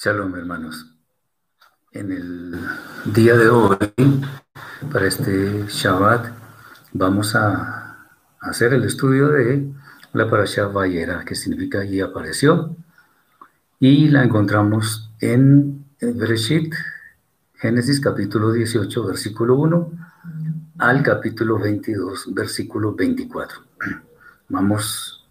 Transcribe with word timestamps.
Shalom, 0.00 0.32
hermanos. 0.36 0.86
En 1.90 2.12
el 2.12 2.54
día 3.12 3.36
de 3.36 3.48
hoy, 3.48 3.76
para 4.92 5.08
este 5.08 5.66
Shabbat, 5.66 6.34
vamos 6.92 7.34
a 7.34 8.06
hacer 8.40 8.74
el 8.74 8.84
estudio 8.84 9.26
de 9.26 9.68
la 10.12 10.30
parasha 10.30 10.68
Vayera, 10.68 11.24
que 11.24 11.34
significa 11.34 11.84
y 11.84 12.00
apareció, 12.00 12.76
y 13.80 14.06
la 14.06 14.22
encontramos 14.22 15.10
en 15.18 15.84
Bereshit, 16.00 16.72
Génesis 17.54 18.00
capítulo 18.00 18.52
18, 18.52 19.04
versículo 19.04 19.56
1, 19.56 19.92
al 20.78 21.02
capítulo 21.02 21.58
22, 21.58 22.32
versículo 22.32 22.94
24. 22.94 23.62
Vamos 24.48 25.28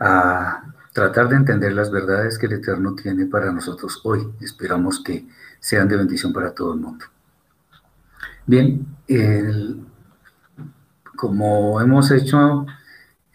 a 0.00 0.72
tratar 0.96 1.28
de 1.28 1.36
entender 1.36 1.74
las 1.74 1.90
verdades 1.90 2.38
que 2.38 2.46
el 2.46 2.54
Eterno 2.54 2.94
tiene 2.94 3.26
para 3.26 3.52
nosotros 3.52 4.00
hoy. 4.02 4.32
Esperamos 4.40 5.02
que 5.04 5.26
sean 5.60 5.88
de 5.88 5.96
bendición 5.98 6.32
para 6.32 6.54
todo 6.54 6.72
el 6.72 6.80
mundo. 6.80 7.04
Bien, 8.46 8.86
como 11.14 11.82
hemos 11.82 12.10
hecho 12.10 12.64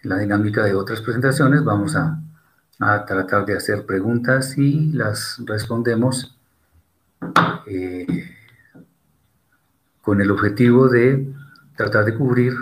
en 0.02 0.10
la 0.10 0.18
dinámica 0.18 0.64
de 0.64 0.74
otras 0.74 1.02
presentaciones, 1.02 1.62
vamos 1.62 1.94
a, 1.94 2.18
tratar 3.06 3.46
de 3.46 3.56
hacer 3.56 3.86
preguntas 3.86 4.58
y 4.58 4.90
las 4.90 5.40
respondemos 5.46 6.36
eh, 7.68 8.34
con 10.00 10.20
el 10.20 10.32
objetivo 10.32 10.88
de 10.88 11.32
tratar 11.76 12.06
de 12.06 12.16
cubrir 12.16 12.54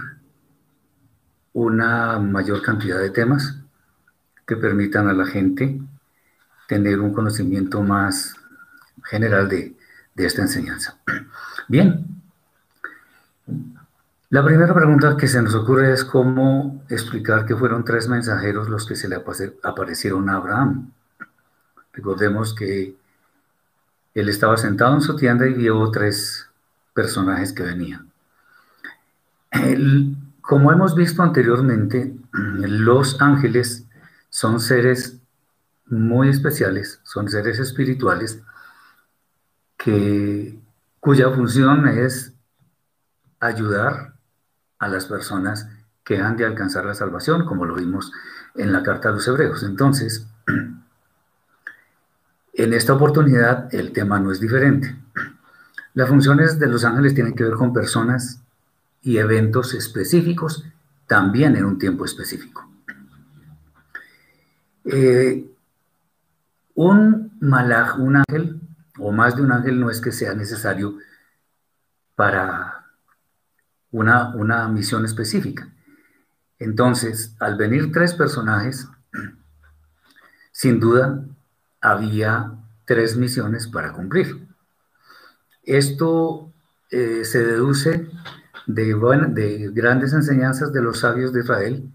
una 1.55 2.19
mayor 2.19 2.61
cantidad 2.61 2.99
de 2.99 3.09
temas 3.09 3.60
que 4.51 4.57
permitan 4.57 5.07
a 5.07 5.13
la 5.13 5.27
gente 5.27 5.81
tener 6.67 6.99
un 6.99 7.15
conocimiento 7.15 7.83
más 7.83 8.35
general 9.05 9.49
de, 9.49 9.77
esta 10.17 10.43
enseñanza. 10.43 10.99
Bien, 11.69 12.05
la 14.29 14.45
primera 14.45 14.75
pregunta 14.75 15.17
que 15.17 15.29
se 15.29 15.41
nos 15.41 15.55
ocurre 15.55 15.93
es 15.93 16.05
cómo 16.05 16.85
explicar 16.89 17.47
que 17.47 17.55
fueron 17.55 17.85
tres 17.85 18.09
mensajeros 18.09 18.69
los 18.69 18.87
que 18.87 18.97
se 18.97 19.09
le 19.09 19.23
aparecieron 19.63 20.29
a 20.29 20.35
Abraham. 20.35 20.91
Recordemos 21.93 22.53
que 22.53 22.97
él 24.15 24.29
estaba 24.29 24.57
sentado 24.57 24.97
en 24.97 25.01
su 25.01 25.15
tienda 25.15 25.47
y 25.47 25.55
vio 25.55 25.89
tres 25.93 26.49
personajes 26.93 27.53
que 27.53 27.63
venían. 27.63 28.11
como 30.41 30.73
hemos 30.73 30.97
visto 30.97 31.23
anteriormente, 31.23 32.13
los 32.33 33.23
ángeles 33.23 33.87
son 34.31 34.61
seres 34.61 35.19
muy 35.87 36.29
especiales, 36.29 37.01
son 37.03 37.29
seres 37.29 37.59
espirituales 37.59 38.41
que, 39.77 40.59
cuya 41.01 41.31
función 41.31 41.89
es 41.89 42.33
ayudar 43.41 44.15
a 44.79 44.89
las 44.89 45.07
personas 45.07 45.69
que 46.05 46.19
han 46.19 46.37
de 46.37 46.47
alcanzar 46.47 46.85
la 46.85 46.95
salvación, 46.95 47.45
como 47.45 47.65
lo 47.65 47.75
vimos 47.75 48.13
en 48.55 48.73
la 48.73 48.83
carta 48.83 49.09
a 49.09 49.13
los 49.13 49.27
hebreos. 49.27 49.63
Entonces, 49.63 50.27
en 52.55 52.73
esta 52.73 52.95
oportunidad 52.95 53.75
el 53.75 53.93
tema 53.93 54.21
no 54.21 54.31
es 54.31 54.41
diferente. 54.41 54.97
Las 55.95 56.09
funciones 56.09 56.61
de 56.61 56.69
los 56.69 56.85
ángeles 56.85 57.15
tienen 57.15 57.35
que 57.35 57.43
ver 57.43 57.55
con 57.55 57.73
personas 57.73 58.41
y 59.03 59.19
eventos 59.19 59.75
específicos, 59.75 60.65
también 61.09 61.57
en 61.57 61.65
un 61.65 61.79
tiempo 61.79 62.05
específico. 62.05 62.70
Eh, 64.93 65.49
un 66.75 67.37
malaj, 67.41 68.01
un 68.01 68.17
ángel, 68.17 68.61
o 68.99 69.13
más 69.13 69.37
de 69.37 69.43
un 69.43 69.53
ángel, 69.53 69.79
no 69.79 69.89
es 69.89 70.01
que 70.01 70.11
sea 70.11 70.35
necesario 70.35 70.97
para 72.17 72.87
una, 73.93 74.35
una 74.35 74.69
misión 74.69 75.05
específica. 75.05 75.69
Entonces, 76.59 77.37
al 77.39 77.57
venir 77.57 77.93
tres 77.93 78.15
personajes, 78.15 78.89
sin 80.51 80.81
duda 80.81 81.25
había 81.81 82.53
tres 82.85 83.17
misiones 83.17 83.69
para 83.69 83.93
cumplir. 83.93 84.49
Esto 85.63 86.53
eh, 86.91 87.25
se 87.25 87.45
deduce 87.45 88.11
de, 88.67 88.95
de 89.29 89.71
grandes 89.73 90.13
enseñanzas 90.13 90.73
de 90.73 90.83
los 90.83 90.99
sabios 90.99 91.33
de 91.33 91.41
Israel 91.41 91.89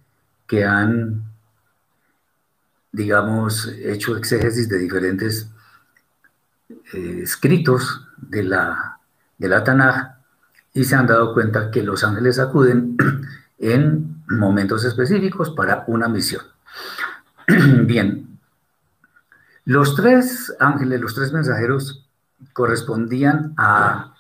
que 0.48 0.64
han 0.64 1.35
digamos, 2.96 3.68
hecho 3.84 4.16
exégesis 4.16 4.70
de 4.70 4.78
diferentes 4.78 5.50
eh, 6.94 7.20
escritos 7.24 8.08
de 8.18 8.44
la, 8.44 9.00
de 9.38 9.50
la 9.50 9.64
Tanaj 9.64 10.16
y 10.74 10.86
se 10.86 10.96
han 10.96 11.06
dado 11.06 11.34
cuenta 11.34 11.72
que 11.72 11.84
los 11.84 12.04
ángeles 12.06 12.40
acuden 12.40 12.96
en 13.60 14.24
momentos 14.30 14.86
específicos 14.86 15.52
para 15.52 15.84
una 15.88 16.08
misión. 16.08 16.44
Bien, 17.86 18.40
los 19.66 19.96
tres 19.96 20.56
ángeles, 20.60 21.02
los 21.02 21.16
tres 21.16 21.34
mensajeros 21.34 22.08
correspondían 22.54 23.54
a 23.58 24.16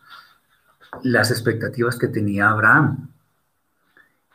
las 1.03 1.31
expectativas 1.31 1.97
que 1.97 2.08
tenía 2.09 2.50
Abraham 2.50 3.09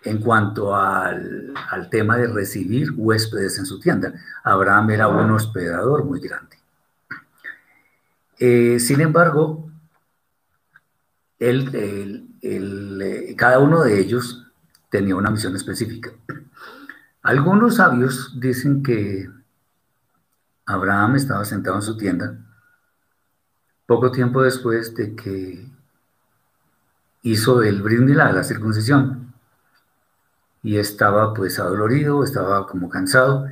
en 0.03 0.19
cuanto 0.21 0.75
al, 0.75 1.55
tema 1.91 2.17
de 2.17 2.27
recibir 2.29 2.93
huéspedes 2.97 3.59
en 3.59 3.67
su 3.67 3.79
tienda. 3.81 4.15
Abraham 4.45 4.91
era 4.91 5.09
un 5.09 5.31
hospedador 5.31 6.05
muy 6.05 6.21
grande. 6.21 6.57
Eh, 8.39 8.79
sin 8.81 9.01
embargo, 9.01 9.71
eh, 11.39 12.25
cada 13.37 13.59
uno 13.59 13.83
de 13.83 14.01
ellos 14.01 14.47
tenía 14.89 15.17
una 15.17 15.31
misión 15.31 15.55
específica. 15.55 16.11
Algunos 17.23 17.77
sabios 17.77 18.41
dicen 18.41 18.83
que 18.83 19.29
Abraham 20.65 21.17
estaba 21.17 21.45
sentado 21.45 21.77
en 21.77 21.83
su 21.83 21.97
tienda 21.97 22.39
poco 23.87 24.13
tiempo 24.13 24.43
después 24.43 24.95
de 24.95 25.17
que 25.17 25.69
hizo 27.23 27.63
el 27.63 27.83
brindis, 27.83 28.17
la 28.17 28.43
circuncisión 28.45 29.30
y 30.63 30.77
estaba 30.77 31.35
pues 31.35 31.59
adolorido, 31.59 32.23
estaba 32.25 32.67
como 32.67 32.89
cansado 32.89 33.49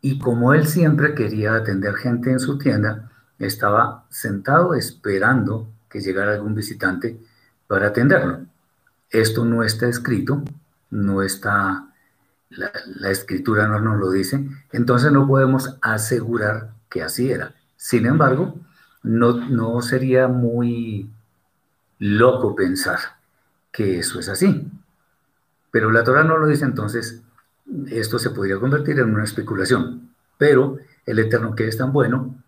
y 0.00 0.18
como 0.18 0.54
él 0.54 0.66
siempre 0.66 1.14
quería 1.14 1.54
atender 1.54 1.94
gente 1.94 2.30
en 2.30 2.40
su 2.40 2.58
tienda, 2.58 3.10
estaba 3.38 4.04
sentado 4.10 4.74
esperando 4.74 5.68
que 5.88 6.00
llegara 6.00 6.32
algún 6.32 6.54
visitante 6.54 7.20
para 7.66 7.88
atenderlo. 7.88 8.46
Esto 9.10 9.44
no 9.44 9.62
está 9.62 9.88
escrito, 9.88 10.42
no 10.90 11.22
está, 11.22 11.88
la, 12.50 13.10
escritura 13.10 13.66
no 13.66 13.80
nos 13.80 13.98
lo 13.98 14.10
dice, 14.10 14.46
entonces 14.72 15.12
no 15.12 15.26
podemos 15.26 15.76
asegurar 15.80 16.70
que 16.88 17.02
así 17.02 17.30
era. 17.30 17.54
Sin 17.76 18.06
embargo, 18.06 18.54
no, 19.02 19.48
no 19.48 19.80
sería 19.82 20.28
muy 20.28 21.10
loco 21.98 22.54
pensar 22.54 22.98
que 23.72 23.98
eso 23.98 24.20
es 24.20 24.28
así. 24.28 24.70
Pero 25.70 25.90
la 25.90 26.04
Torah 26.04 26.24
no 26.24 26.38
lo 26.38 26.46
dice, 26.46 26.64
entonces 26.64 27.22
esto 27.90 28.18
se 28.18 28.30
podría 28.30 28.58
convertir 28.58 28.98
en 28.98 29.14
una 29.14 29.24
especulación. 29.24 30.10
Pero 30.38 30.78
el 31.04 31.18
Eterno, 31.18 31.54
que 31.54 31.68
es 31.68 31.76
tan 31.76 31.92
bueno, 31.92 32.42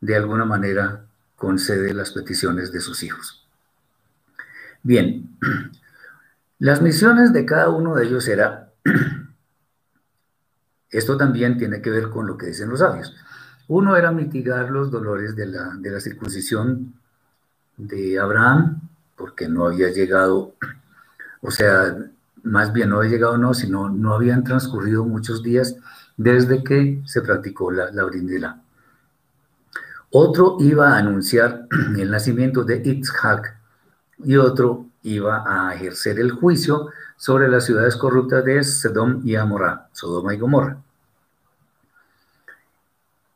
de 0.00 0.16
alguna 0.16 0.44
manera 0.44 1.04
concede 1.36 1.94
las 1.94 2.12
peticiones 2.12 2.72
de 2.72 2.80
sus 2.80 3.02
hijos. 3.02 3.46
Bien, 4.82 5.36
las 6.58 6.82
misiones 6.82 7.32
de 7.32 7.44
cada 7.44 7.68
uno 7.68 7.94
de 7.94 8.06
ellos 8.06 8.26
era, 8.28 8.72
esto 10.90 11.16
también 11.16 11.58
tiene 11.58 11.82
que 11.82 11.90
ver 11.90 12.10
con 12.10 12.26
lo 12.26 12.36
que 12.36 12.46
dicen 12.46 12.68
los 12.68 12.80
sabios. 12.80 13.14
Uno 13.68 13.96
era 13.96 14.12
mitigar 14.12 14.70
los 14.70 14.90
dolores 14.90 15.36
de 15.36 15.46
la, 15.46 15.74
de 15.76 15.90
la 15.90 16.00
circuncisión 16.00 16.94
de 17.76 18.18
Abraham, 18.18 18.80
porque 19.14 19.48
no 19.48 19.66
había 19.66 19.90
llegado 19.90 20.54
o 21.42 21.50
sea, 21.50 21.96
más 22.42 22.72
bien 22.72 22.90
no 22.90 22.98
había 22.98 23.10
llegado 23.10 23.38
no, 23.38 23.54
sino 23.54 23.88
no 23.88 24.14
habían 24.14 24.44
transcurrido 24.44 25.04
muchos 25.04 25.42
días 25.42 25.76
desde 26.16 26.62
que 26.64 27.02
se 27.04 27.22
practicó 27.22 27.70
la, 27.70 27.90
la 27.90 28.04
brindila. 28.04 28.60
Otro 30.10 30.56
iba 30.60 30.94
a 30.94 30.98
anunciar 30.98 31.66
el 31.98 32.10
nacimiento 32.10 32.64
de 32.64 32.82
Itzhak 32.84 33.56
y 34.24 34.36
otro 34.36 34.86
iba 35.02 35.44
a 35.46 35.74
ejercer 35.74 36.18
el 36.18 36.32
juicio 36.32 36.88
sobre 37.16 37.48
las 37.48 37.64
ciudades 37.64 37.96
corruptas 37.96 38.44
de 38.44 38.62
Sodom 38.64 39.20
y 39.24 39.36
Amorra, 39.36 39.88
Sodoma 39.92 40.34
y 40.34 40.38
Gomorra. 40.38 40.78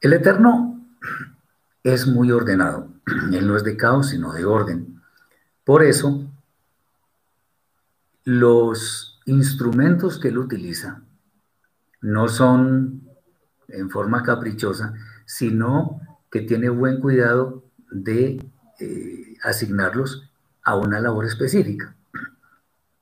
El 0.00 0.12
Eterno 0.14 0.80
es 1.82 2.06
muy 2.06 2.30
ordenado. 2.30 2.88
Él 3.32 3.46
no 3.46 3.56
es 3.56 3.64
de 3.64 3.76
caos, 3.76 4.08
sino 4.08 4.32
de 4.32 4.44
orden. 4.44 5.00
Por 5.64 5.84
eso, 5.84 6.26
los 8.24 9.20
instrumentos 9.26 10.18
que 10.18 10.28
él 10.28 10.38
utiliza 10.38 11.02
no 12.00 12.28
son 12.28 13.08
en 13.68 13.90
forma 13.90 14.22
caprichosa, 14.22 14.94
sino 15.24 16.00
que 16.30 16.40
tiene 16.40 16.68
buen 16.68 17.00
cuidado 17.00 17.64
de 17.90 18.44
eh, 18.80 19.36
asignarlos 19.42 20.30
a 20.62 20.76
una 20.76 21.00
labor 21.00 21.26
específica. 21.26 21.94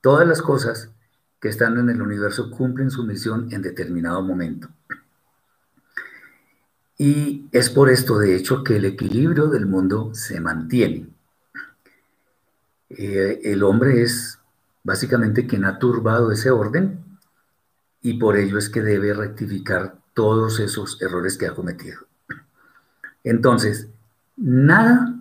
Todas 0.01 0.27
las 0.27 0.43
cosas 0.43 0.91
que 1.41 1.49
están 1.49 1.79
en 1.79 1.89
el 1.89 2.03
universo 2.03 2.51
cumplen 2.51 2.91
su 2.91 3.05
misión 3.05 3.49
en 3.53 3.63
determinado 3.63 4.23
momento. 4.23 4.69
Y 6.99 7.49
es 7.53 7.71
por 7.71 7.89
esto, 7.89 8.19
de 8.19 8.37
hecho, 8.37 8.63
que 8.63 8.77
el 8.77 8.85
equilibrio 8.85 9.47
del 9.47 9.65
mundo 9.65 10.15
se 10.15 10.39
mantiene. 10.39 11.09
Eh, 12.91 13.41
el 13.45 13.63
hombre 13.63 14.03
es 14.03 14.40
básicamente 14.83 15.47
quien 15.47 15.65
ha 15.65 15.79
turbado 15.79 16.33
ese 16.33 16.51
orden 16.51 17.05
y 18.03 18.15
por 18.15 18.37
ello 18.37 18.59
es 18.59 18.69
que 18.69 18.83
debe 18.83 19.13
rectificar 19.13 19.97
todos 20.15 20.61
esos 20.61 21.01
errores 21.03 21.37
que 21.37 21.47
ha 21.47 21.55
cometido. 21.55 22.01
Entonces, 23.25 23.89
nada 24.37 25.15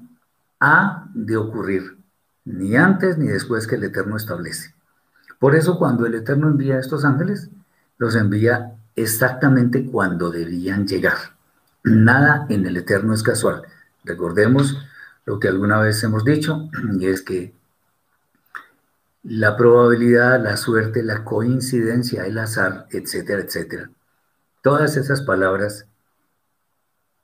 ha 0.60 1.06
de 1.14 1.38
ocurrir, 1.38 1.98
ni 2.46 2.76
antes 2.76 3.18
ni 3.18 3.28
después 3.28 3.68
que 3.68 3.76
el 3.76 3.84
Eterno 3.84 4.16
establece. 4.18 4.74
Por 5.40 5.56
eso 5.56 5.78
cuando 5.78 6.06
el 6.06 6.16
Eterno 6.16 6.48
envía 6.48 6.76
a 6.76 6.80
estos 6.80 7.06
ángeles, 7.06 7.50
los 7.98 8.16
envía 8.16 8.76
exactamente 8.96 9.86
cuando 9.86 10.32
debían 10.32 10.88
llegar. 10.88 11.18
Nada 11.84 12.46
en 12.50 12.66
el 12.66 12.78
Eterno 12.78 13.14
es 13.14 13.24
casual. 13.24 13.64
Recordemos 14.04 14.78
lo 15.26 15.40
que 15.40 15.48
alguna 15.48 15.80
vez 15.80 16.04
hemos 16.04 16.26
dicho, 16.26 16.70
y 16.98 17.08
es 17.08 17.22
que 17.22 17.54
la 19.24 19.58
probabilidad, 19.58 20.42
la 20.42 20.58
suerte, 20.58 21.04
la 21.04 21.24
coincidencia, 21.24 22.26
el 22.26 22.38
azar, 22.38 22.88
etcétera, 22.92 23.42
etcétera. 23.42 23.90
Todas 24.62 24.98
esas 24.98 25.22
palabras 25.22 25.88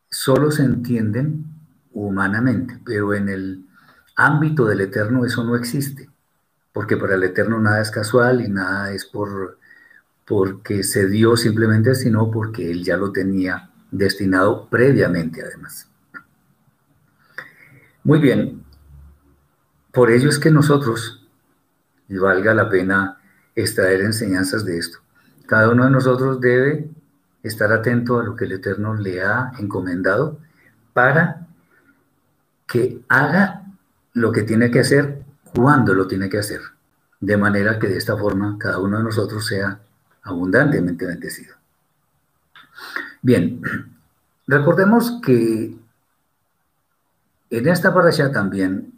solo 0.09 0.51
se 0.51 0.63
entienden 0.63 1.45
humanamente, 1.93 2.79
pero 2.85 3.13
en 3.13 3.29
el 3.29 3.65
ámbito 4.15 4.65
del 4.65 4.81
eterno 4.81 5.25
eso 5.25 5.43
no 5.43 5.55
existe, 5.55 6.09
porque 6.73 6.97
para 6.97 7.15
el 7.15 7.23
eterno 7.23 7.59
nada 7.59 7.81
es 7.81 7.91
casual 7.91 8.41
y 8.41 8.49
nada 8.49 8.91
es 8.91 9.05
por 9.05 9.57
porque 10.25 10.83
se 10.83 11.07
dio 11.07 11.37
simplemente, 11.37 11.93
sino 11.93 12.31
porque 12.31 12.71
él 12.71 12.83
ya 12.83 12.97
lo 12.97 13.11
tenía 13.11 13.69
destinado 13.91 14.67
previamente 14.69 15.43
además. 15.43 15.87
Muy 18.03 18.19
bien, 18.19 18.63
por 19.91 20.11
ello 20.11 20.29
es 20.29 20.39
que 20.39 20.51
nosotros, 20.51 21.14
y 22.07 22.17
valga 22.17 22.53
la 22.53 22.69
pena 22.69 23.17
extraer 23.55 24.01
enseñanzas 24.01 24.65
de 24.65 24.77
esto, 24.77 24.99
cada 25.47 25.69
uno 25.69 25.85
de 25.85 25.91
nosotros 25.91 26.41
debe 26.41 26.89
estar 27.43 27.71
atento 27.71 28.19
a 28.19 28.23
lo 28.23 28.35
que 28.35 28.45
el 28.45 28.53
Eterno 28.53 28.95
le 28.95 29.21
ha 29.21 29.51
encomendado 29.59 30.39
para 30.93 31.47
que 32.67 33.01
haga 33.07 33.63
lo 34.13 34.31
que 34.31 34.43
tiene 34.43 34.71
que 34.71 34.79
hacer 34.79 35.23
cuando 35.53 35.93
lo 35.93 36.07
tiene 36.07 36.29
que 36.29 36.39
hacer, 36.39 36.61
de 37.19 37.37
manera 37.37 37.79
que 37.79 37.87
de 37.87 37.97
esta 37.97 38.17
forma 38.17 38.57
cada 38.57 38.79
uno 38.79 38.97
de 38.97 39.03
nosotros 39.03 39.45
sea 39.45 39.79
abundantemente 40.23 41.05
bendecido. 41.05 41.55
Bien, 43.21 43.61
Recordemos 44.47 45.19
que 45.23 45.75
en 47.49 47.67
esta 47.67 47.93
parasha 47.93 48.31
también 48.31 48.93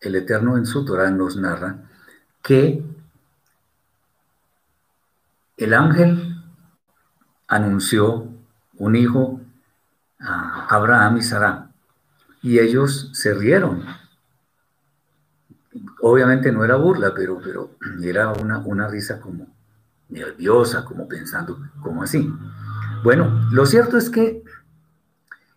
el 0.00 0.14
Eterno 0.14 0.56
en 0.56 0.64
su 0.64 0.84
Torah 0.84 1.10
nos 1.10 1.36
narra 1.36 1.87
que 2.48 2.82
el 5.58 5.74
ángel 5.74 6.42
anunció 7.46 8.26
un 8.78 8.96
hijo 8.96 9.42
a 10.18 10.66
Abraham 10.74 11.18
y 11.18 11.22
Sara 11.22 11.70
y 12.40 12.58
ellos 12.58 13.10
se 13.12 13.34
rieron. 13.34 13.84
Obviamente 16.00 16.50
no 16.50 16.64
era 16.64 16.76
burla, 16.76 17.12
pero, 17.14 17.38
pero 17.38 17.72
era 18.02 18.32
una, 18.32 18.60
una 18.60 18.88
risa 18.88 19.20
como 19.20 19.46
nerviosa, 20.08 20.86
como 20.86 21.06
pensando, 21.06 21.58
como 21.82 22.02
así? 22.02 22.32
Bueno, 23.04 23.46
lo 23.52 23.66
cierto 23.66 23.98
es 23.98 24.08
que 24.08 24.42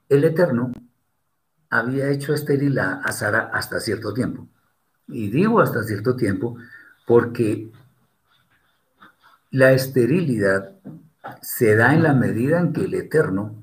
el 0.09 0.25
Eterno 0.25 0.73
había 1.69 2.09
hecho 2.09 2.33
estéril 2.33 2.77
a, 2.79 3.09
Sara 3.13 3.49
hasta 3.53 3.79
cierto 3.79 4.13
tiempo. 4.13 4.49
Y 5.07 5.29
digo 5.29 5.59
hasta 5.59 5.83
cierto 5.83 6.15
tiempo 6.15 6.57
porque 7.05 7.71
la 9.51 9.73
esterilidad 9.73 10.75
se 11.41 11.75
da 11.75 11.93
en 11.93 12.03
la 12.03 12.13
medida 12.13 12.59
en 12.59 12.73
que 12.73 12.85
el 12.85 12.93
Eterno 12.93 13.55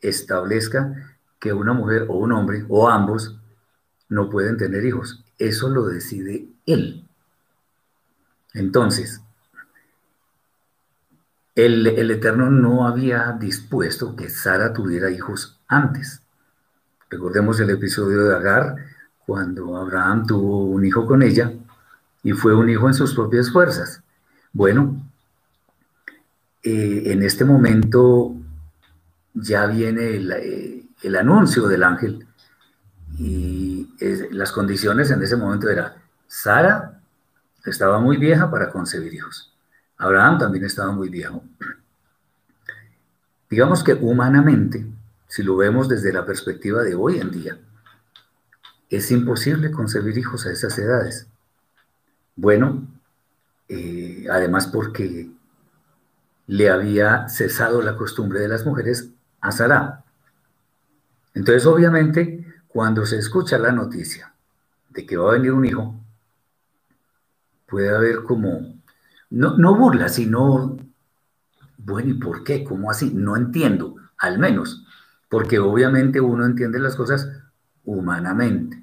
establezca 0.00 1.16
que 1.38 1.52
una 1.52 1.72
mujer 1.72 2.06
o 2.08 2.18
un 2.18 2.32
hombre 2.32 2.64
o 2.68 2.88
ambos 2.88 3.38
no 4.08 4.28
pueden 4.28 4.56
tener 4.56 4.84
hijos. 4.84 5.24
Eso 5.38 5.68
lo 5.68 5.86
decide 5.86 6.48
Él. 6.66 7.08
Entonces, 8.54 9.22
el, 11.54 11.86
Eterno 12.10 12.50
no 12.50 12.86
había 12.86 13.32
dispuesto 13.32 14.14
que 14.14 14.30
Sara 14.30 14.72
tuviera 14.72 15.10
hijos 15.10 15.60
antes. 15.66 16.22
Recordemos 17.10 17.58
el 17.60 17.70
episodio 17.70 18.24
de 18.24 18.36
Agar, 18.36 18.76
cuando 19.28 19.76
Abraham 19.76 20.26
tuvo 20.26 20.64
un 20.64 20.86
hijo 20.86 21.04
con 21.04 21.22
ella 21.22 21.52
y 22.22 22.32
fue 22.32 22.54
un 22.54 22.70
hijo 22.70 22.88
en 22.88 22.94
sus 22.94 23.14
propias 23.14 23.50
fuerzas. 23.50 24.02
Bueno, 24.54 25.04
eh, 26.62 27.02
en 27.04 27.22
este 27.22 27.44
momento 27.44 28.34
ya 29.34 29.66
viene 29.66 30.16
el, 30.16 30.32
eh, 30.32 31.18
anuncio 31.18 31.68
del 31.68 31.82
ángel 31.82 32.26
y 33.18 33.90
las 34.30 34.50
condiciones 34.50 35.10
en 35.10 35.22
ese 35.22 35.36
momento 35.36 35.68
era, 35.68 35.96
Sara 36.26 36.98
estaba 37.66 38.00
muy 38.00 38.16
vieja 38.16 38.50
para 38.50 38.70
concebir 38.70 39.12
hijos. 39.12 39.54
Abraham 39.98 40.38
también 40.38 40.64
estaba 40.64 40.90
muy 40.90 41.10
viejo. 41.10 41.44
Digamos 43.50 43.84
que 43.84 43.92
humanamente, 43.92 44.86
si 45.26 45.42
lo 45.42 45.54
vemos 45.54 45.86
desde 45.86 46.14
la 46.14 46.24
perspectiva 46.24 46.82
de 46.82 46.94
hoy 46.94 47.18
en 47.18 47.30
día, 47.30 47.58
es 48.90 49.10
imposible 49.10 49.70
concebir 49.70 50.16
hijos 50.18 50.46
a 50.46 50.52
esas 50.52 50.78
edades. 50.78 51.26
Bueno, 52.36 52.86
eh, 53.68 54.26
además 54.30 54.66
porque 54.66 55.30
le 56.46 56.70
había 56.70 57.28
cesado 57.28 57.82
la 57.82 57.96
costumbre 57.96 58.40
de 58.40 58.48
las 58.48 58.64
mujeres 58.64 59.10
a 59.40 59.52
Sara. 59.52 60.04
Entonces, 61.34 61.66
obviamente, 61.66 62.46
cuando 62.68 63.04
se 63.04 63.18
escucha 63.18 63.58
la 63.58 63.72
noticia 63.72 64.32
de 64.90 65.04
que 65.04 65.16
va 65.16 65.30
a 65.30 65.34
venir 65.34 65.52
un 65.52 65.66
hijo, 65.66 65.94
puede 67.66 67.94
haber 67.94 68.22
como 68.22 68.78
no, 69.30 69.74
burla, 69.74 70.08
sino, 70.08 70.78
bueno, 71.76 72.10
¿y 72.10 72.14
por 72.14 72.44
qué? 72.44 72.64
¿Cómo 72.64 72.90
así? 72.90 73.12
No 73.12 73.36
entiendo, 73.36 73.96
al 74.16 74.38
menos, 74.38 74.86
porque 75.28 75.58
obviamente 75.58 76.20
uno 76.20 76.46
entiende 76.46 76.78
las 76.78 76.96
cosas 76.96 77.28
humanamente. 77.96 78.82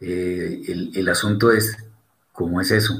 Eh, 0.00 0.62
el, 0.68 0.90
el 0.94 1.08
asunto 1.08 1.52
es, 1.52 1.76
¿cómo 2.32 2.60
es 2.60 2.70
eso? 2.70 2.94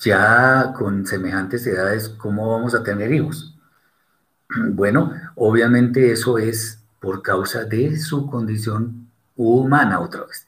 Ya 0.00 0.72
con 0.76 1.06
semejantes 1.06 1.66
edades, 1.66 2.08
¿cómo 2.08 2.50
vamos 2.50 2.74
a 2.74 2.82
tener 2.82 3.12
hijos? 3.12 3.56
Bueno, 4.72 5.12
obviamente 5.36 6.12
eso 6.12 6.36
es 6.38 6.78
por 7.00 7.22
causa 7.22 7.64
de 7.64 7.96
su 7.98 8.26
condición 8.26 9.08
humana 9.36 10.00
otra 10.00 10.24
vez 10.26 10.46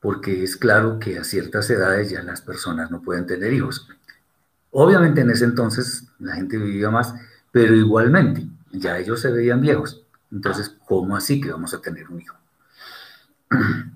porque 0.00 0.42
es 0.42 0.56
claro 0.56 0.98
que 0.98 1.18
a 1.18 1.24
ciertas 1.24 1.68
edades 1.70 2.10
ya 2.10 2.22
las 2.22 2.40
personas 2.40 2.90
no 2.90 3.02
pueden 3.02 3.26
tener 3.26 3.52
hijos. 3.52 3.86
Obviamente 4.70 5.20
en 5.20 5.30
ese 5.30 5.44
entonces 5.44 6.04
la 6.18 6.34
gente 6.34 6.56
vivía 6.56 6.90
más, 6.90 7.14
pero 7.52 7.74
igualmente 7.74 8.46
ya 8.72 8.98
ellos 8.98 9.20
se 9.20 9.30
veían 9.30 9.60
viejos. 9.60 10.02
Entonces, 10.32 10.76
¿cómo 10.86 11.16
así 11.16 11.40
que 11.40 11.50
vamos 11.50 11.74
a 11.74 11.80
tener 11.80 12.08
un 12.08 12.20
hijo? 12.20 12.36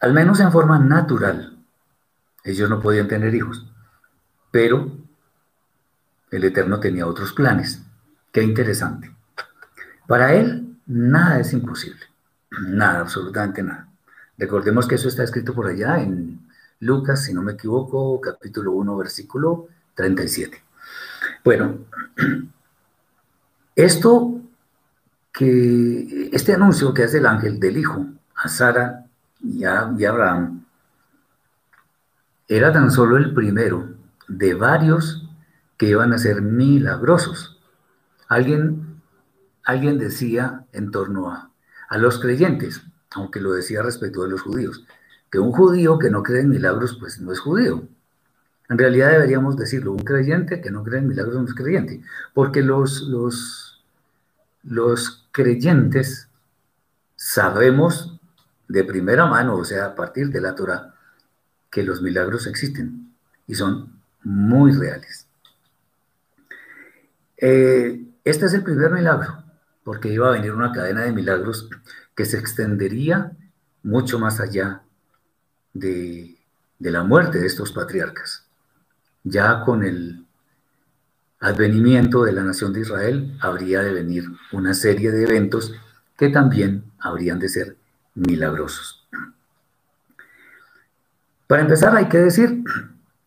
Al 0.00 0.12
menos 0.12 0.38
en 0.40 0.52
forma 0.52 0.78
natural, 0.78 1.58
ellos 2.44 2.68
no 2.68 2.80
podían 2.80 3.08
tener 3.08 3.34
hijos, 3.34 3.66
pero 4.50 4.92
el 6.30 6.44
Eterno 6.44 6.78
tenía 6.78 7.06
otros 7.06 7.32
planes. 7.32 7.82
Qué 8.30 8.42
interesante. 8.42 9.14
Para 10.06 10.34
él, 10.34 10.76
nada 10.86 11.40
es 11.40 11.52
imposible. 11.52 12.02
Nada, 12.68 13.00
absolutamente 13.00 13.62
nada. 13.62 13.88
Recordemos 14.36 14.86
que 14.86 14.96
eso 14.96 15.08
está 15.08 15.24
escrito 15.24 15.54
por 15.54 15.66
allá 15.66 16.00
en 16.00 16.48
Lucas, 16.80 17.24
si 17.24 17.32
no 17.32 17.42
me 17.42 17.52
equivoco, 17.52 18.20
capítulo 18.20 18.72
1, 18.72 18.96
versículo 18.96 19.68
37. 19.94 20.62
Bueno, 21.44 21.78
esto 23.76 24.43
que, 25.34 26.30
este 26.32 26.54
anuncio 26.54 26.94
que 26.94 27.02
hace 27.02 27.18
el 27.18 27.26
ángel 27.26 27.60
del 27.60 27.76
hijo 27.76 28.06
a 28.36 28.48
Sara 28.48 29.04
y 29.42 29.64
a, 29.64 29.80
Abraham, 29.80 30.64
era 32.48 32.72
tan 32.72 32.90
solo 32.90 33.16
el 33.16 33.34
primero 33.34 33.88
de 34.28 34.54
varios 34.54 35.28
que 35.76 35.88
iban 35.88 36.12
a 36.12 36.18
ser 36.18 36.40
milagrosos. 36.40 37.60
Alguien, 38.28 39.00
alguien 39.64 39.98
decía 39.98 40.64
en 40.72 40.90
torno 40.90 41.30
a, 41.30 41.50
a 41.88 41.98
los 41.98 42.20
creyentes, 42.20 42.82
aunque 43.10 43.40
lo 43.40 43.52
decía 43.52 43.82
respecto 43.82 44.22
de 44.22 44.30
los 44.30 44.42
judíos, 44.42 44.86
que 45.30 45.40
un 45.40 45.52
judío 45.52 45.98
que 45.98 46.10
no 46.10 46.22
cree 46.22 46.42
en 46.42 46.50
milagros, 46.50 46.96
pues 47.00 47.20
no 47.20 47.32
es 47.32 47.40
judío. 47.40 47.88
En 48.68 48.78
realidad 48.78 49.10
deberíamos 49.10 49.56
decirlo, 49.56 49.92
un 49.92 50.04
creyente 50.04 50.60
que 50.60 50.70
no 50.70 50.84
cree 50.84 51.00
en 51.00 51.08
milagros 51.08 51.34
no 51.34 51.44
es 51.44 51.54
creyente, 51.54 52.02
porque 52.32 52.62
los, 52.62 53.02
los, 53.02 53.63
los 54.64 55.28
creyentes 55.30 56.28
sabemos 57.16 58.18
de 58.68 58.84
primera 58.84 59.26
mano, 59.26 59.56
o 59.56 59.64
sea, 59.64 59.86
a 59.86 59.94
partir 59.94 60.30
de 60.30 60.40
la 60.40 60.54
Torah, 60.54 60.94
que 61.70 61.82
los 61.82 62.02
milagros 62.02 62.46
existen 62.46 63.14
y 63.46 63.54
son 63.54 64.00
muy 64.22 64.72
reales. 64.72 65.26
Eh, 67.36 68.02
este 68.24 68.46
es 68.46 68.54
el 68.54 68.62
primer 68.62 68.90
milagro, 68.90 69.42
porque 69.82 70.12
iba 70.12 70.28
a 70.28 70.32
venir 70.32 70.52
una 70.52 70.72
cadena 70.72 71.02
de 71.02 71.12
milagros 71.12 71.68
que 72.14 72.24
se 72.24 72.38
extendería 72.38 73.32
mucho 73.82 74.18
más 74.18 74.40
allá 74.40 74.82
de, 75.74 76.38
de 76.78 76.90
la 76.90 77.02
muerte 77.02 77.38
de 77.38 77.46
estos 77.46 77.72
patriarcas. 77.72 78.46
Ya 79.24 79.62
con 79.64 79.82
el 79.82 80.23
advenimiento 81.44 82.24
de 82.24 82.32
la 82.32 82.42
nación 82.42 82.72
de 82.72 82.80
Israel 82.80 83.36
habría 83.40 83.82
de 83.82 83.92
venir 83.92 84.24
una 84.50 84.72
serie 84.72 85.10
de 85.10 85.24
eventos 85.24 85.74
que 86.16 86.30
también 86.30 86.84
habrían 86.98 87.38
de 87.38 87.50
ser 87.50 87.76
milagrosos. 88.14 89.06
Para 91.46 91.60
empezar 91.60 91.94
hay 91.94 92.08
que 92.08 92.16
decir, 92.16 92.64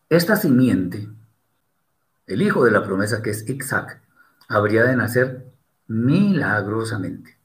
esta 0.08 0.34
simiente, 0.34 1.08
el 2.26 2.42
hijo 2.42 2.64
de 2.64 2.72
la 2.72 2.82
promesa 2.82 3.22
que 3.22 3.30
es 3.30 3.48
Isaac, 3.48 4.00
habría 4.48 4.82
de 4.82 4.96
nacer 4.96 5.46
milagrosamente. 5.86 7.36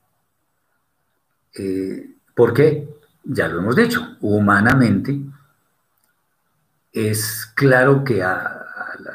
Eh, 1.54 2.16
porque, 2.34 2.90
ya 3.24 3.48
lo 3.48 3.60
hemos 3.60 3.76
dicho, 3.76 4.18
humanamente 4.22 5.22
es 6.92 7.46
claro 7.56 8.04
que 8.04 8.24
a, 8.24 8.63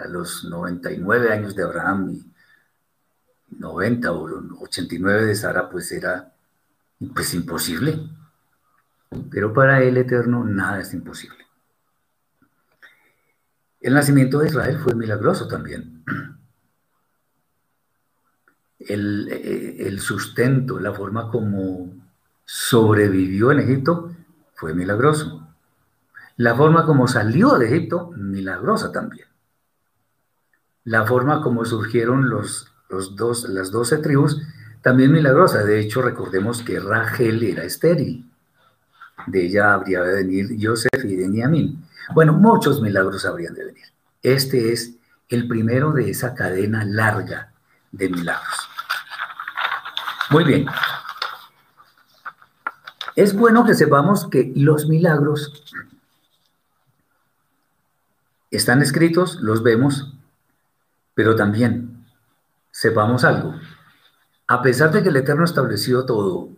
los 0.08 0.44
99 0.44 1.32
años 1.32 1.54
de 1.54 1.62
Abraham 1.62 2.10
y 2.10 3.58
90 3.58 4.12
o 4.12 4.62
89 4.62 5.26
de 5.26 5.34
Sara, 5.34 5.68
pues 5.70 5.90
era 5.92 6.32
pues 7.14 7.34
imposible. 7.34 7.98
Pero 9.30 9.52
para 9.52 9.82
el 9.82 9.96
Eterno 9.96 10.44
nada 10.44 10.80
es 10.80 10.92
imposible. 10.92 11.46
El 13.80 13.94
nacimiento 13.94 14.40
de 14.40 14.48
Israel 14.48 14.78
fue 14.78 14.94
milagroso 14.94 15.46
también. 15.46 16.04
El, 18.80 19.28
el, 19.28 20.00
sustento, 20.00 20.80
la 20.80 20.92
forma 20.92 21.30
como 21.30 21.92
sobrevivió 22.44 23.52
en 23.52 23.60
Egipto, 23.60 24.14
fue 24.54 24.74
milagroso. 24.74 25.46
La 26.36 26.54
forma 26.54 26.86
como 26.86 27.06
salió 27.06 27.58
de 27.58 27.66
Egipto, 27.66 28.10
milagrosa 28.16 28.90
también. 28.90 29.27
La 30.88 31.04
forma 31.04 31.42
como 31.42 31.66
surgieron 31.66 32.30
los, 32.30 32.66
los 32.88 33.14
dos, 33.14 33.46
las 33.50 33.70
doce 33.70 33.98
tribus, 33.98 34.40
también 34.80 35.12
milagrosa. 35.12 35.62
De 35.62 35.78
hecho, 35.80 36.00
recordemos 36.00 36.62
que 36.62 36.80
Rachel 36.80 37.42
era 37.42 37.62
estéril. 37.62 38.24
De 39.26 39.44
ella 39.44 39.74
habría 39.74 40.00
de 40.00 40.14
venir 40.14 40.56
Joseph 40.58 41.04
y 41.04 41.14
Benjamín. 41.14 41.84
Bueno, 42.14 42.32
muchos 42.32 42.80
milagros 42.80 43.26
habrían 43.26 43.52
de 43.52 43.66
venir. 43.66 43.84
Este 44.22 44.72
es 44.72 44.94
el 45.28 45.46
primero 45.46 45.92
de 45.92 46.08
esa 46.08 46.34
cadena 46.34 46.86
larga 46.86 47.52
de 47.92 48.08
milagros. 48.08 48.70
Muy 50.30 50.44
bien. 50.44 50.64
Es 53.14 53.34
bueno 53.34 53.66
que 53.66 53.74
sepamos 53.74 54.26
que 54.30 54.54
los 54.56 54.88
milagros 54.88 55.52
están 58.50 58.80
escritos, 58.80 59.36
los 59.42 59.62
vemos, 59.62 60.14
pero 61.18 61.34
también 61.34 62.06
sepamos 62.70 63.24
algo. 63.24 63.52
A 64.46 64.62
pesar 64.62 64.92
de 64.92 65.02
que 65.02 65.08
el 65.08 65.16
Eterno 65.16 65.44
estableció 65.44 66.06
todo 66.06 66.50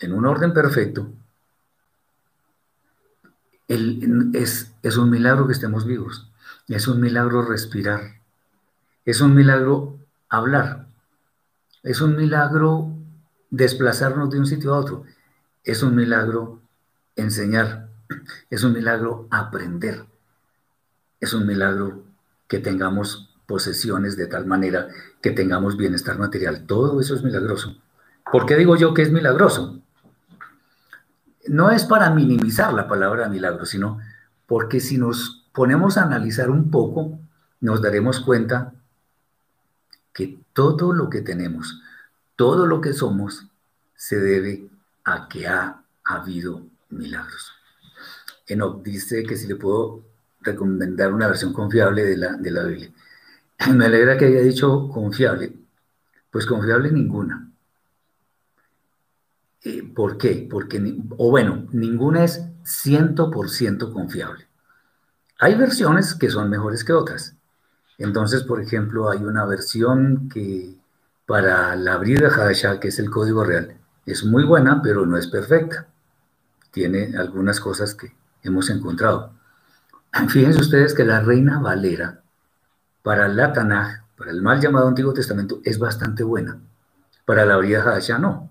en 0.00 0.12
un 0.12 0.26
orden 0.26 0.52
perfecto, 0.52 1.08
es, 3.68 4.74
es 4.82 4.96
un 4.96 5.08
milagro 5.08 5.46
que 5.46 5.52
estemos 5.52 5.86
vivos. 5.86 6.28
Es 6.66 6.88
un 6.88 7.00
milagro 7.00 7.42
respirar. 7.42 8.00
Es 9.04 9.20
un 9.20 9.36
milagro 9.36 10.00
hablar. 10.28 10.88
Es 11.84 12.00
un 12.00 12.16
milagro 12.16 12.92
desplazarnos 13.50 14.30
de 14.30 14.40
un 14.40 14.46
sitio 14.46 14.74
a 14.74 14.78
otro. 14.78 15.04
Es 15.62 15.80
un 15.84 15.94
milagro 15.94 16.60
enseñar. 17.14 17.88
Es 18.50 18.64
un 18.64 18.72
milagro 18.72 19.28
aprender. 19.30 20.06
Es 21.20 21.34
un 21.34 21.46
milagro 21.46 22.02
que 22.48 22.58
tengamos 22.58 23.31
posesiones 23.52 24.16
de 24.16 24.26
tal 24.28 24.46
manera 24.46 24.88
que 25.20 25.30
tengamos 25.30 25.76
bienestar 25.76 26.18
material. 26.18 26.64
Todo 26.64 27.02
eso 27.02 27.14
es 27.14 27.22
milagroso. 27.22 27.76
¿Por 28.32 28.46
qué 28.46 28.56
digo 28.56 28.76
yo 28.76 28.94
que 28.94 29.02
es 29.02 29.12
milagroso? 29.12 29.78
No 31.48 31.70
es 31.70 31.84
para 31.84 32.08
minimizar 32.08 32.72
la 32.72 32.88
palabra 32.88 33.28
milagro, 33.28 33.66
sino 33.66 34.00
porque 34.46 34.80
si 34.80 34.96
nos 34.96 35.44
ponemos 35.52 35.98
a 35.98 36.04
analizar 36.04 36.48
un 36.48 36.70
poco, 36.70 37.18
nos 37.60 37.82
daremos 37.82 38.20
cuenta 38.20 38.72
que 40.14 40.38
todo 40.54 40.94
lo 40.94 41.10
que 41.10 41.20
tenemos, 41.20 41.82
todo 42.36 42.66
lo 42.66 42.80
que 42.80 42.94
somos, 42.94 43.48
se 43.94 44.18
debe 44.18 44.66
a 45.04 45.28
que 45.28 45.46
ha 45.46 45.82
habido 46.04 46.62
milagros. 46.88 47.52
Enoch 48.46 48.82
dice 48.82 49.24
que 49.24 49.36
si 49.36 49.46
le 49.46 49.56
puedo 49.56 50.00
recomendar 50.40 51.12
una 51.12 51.28
versión 51.28 51.52
confiable 51.52 52.02
de 52.02 52.16
la, 52.16 52.32
de 52.32 52.50
la 52.50 52.64
Biblia. 52.64 52.90
Me 53.70 53.86
alegra 53.86 54.16
que 54.18 54.26
haya 54.26 54.40
dicho 54.40 54.88
confiable. 54.88 55.52
Pues 56.30 56.46
confiable 56.46 56.90
ninguna. 56.90 57.50
Eh, 59.62 59.82
¿Por 59.94 60.18
qué? 60.18 60.46
Porque, 60.50 60.96
o 61.16 61.30
bueno, 61.30 61.68
ninguna 61.72 62.24
es 62.24 62.42
100% 62.64 63.92
confiable. 63.92 64.46
Hay 65.38 65.54
versiones 65.54 66.14
que 66.14 66.30
son 66.30 66.50
mejores 66.50 66.84
que 66.84 66.92
otras. 66.92 67.36
Entonces, 67.98 68.42
por 68.42 68.60
ejemplo, 68.60 69.10
hay 69.10 69.22
una 69.22 69.44
versión 69.44 70.28
que 70.28 70.74
para 71.26 71.76
la 71.76 71.98
de 71.98 72.26
Hadashah, 72.26 72.80
que 72.80 72.88
es 72.88 72.98
el 72.98 73.10
código 73.10 73.44
real, 73.44 73.76
es 74.06 74.24
muy 74.24 74.44
buena, 74.44 74.82
pero 74.82 75.06
no 75.06 75.16
es 75.16 75.28
perfecta. 75.28 75.86
Tiene 76.70 77.16
algunas 77.16 77.60
cosas 77.60 77.94
que 77.94 78.14
hemos 78.42 78.70
encontrado. 78.70 79.32
Fíjense 80.28 80.60
ustedes 80.60 80.94
que 80.94 81.04
la 81.04 81.20
Reina 81.20 81.60
Valera, 81.60 82.21
para 83.02 83.28
la 83.28 83.52
Tanaj, 83.52 84.02
para 84.16 84.30
el 84.30 84.42
mal 84.42 84.60
llamado 84.60 84.88
Antiguo 84.88 85.12
Testamento, 85.12 85.60
es 85.64 85.78
bastante 85.78 86.22
buena. 86.22 86.58
Para 87.24 87.44
la 87.44 87.58
de 87.58 87.76
Hadashah 87.76 88.18
no. 88.18 88.50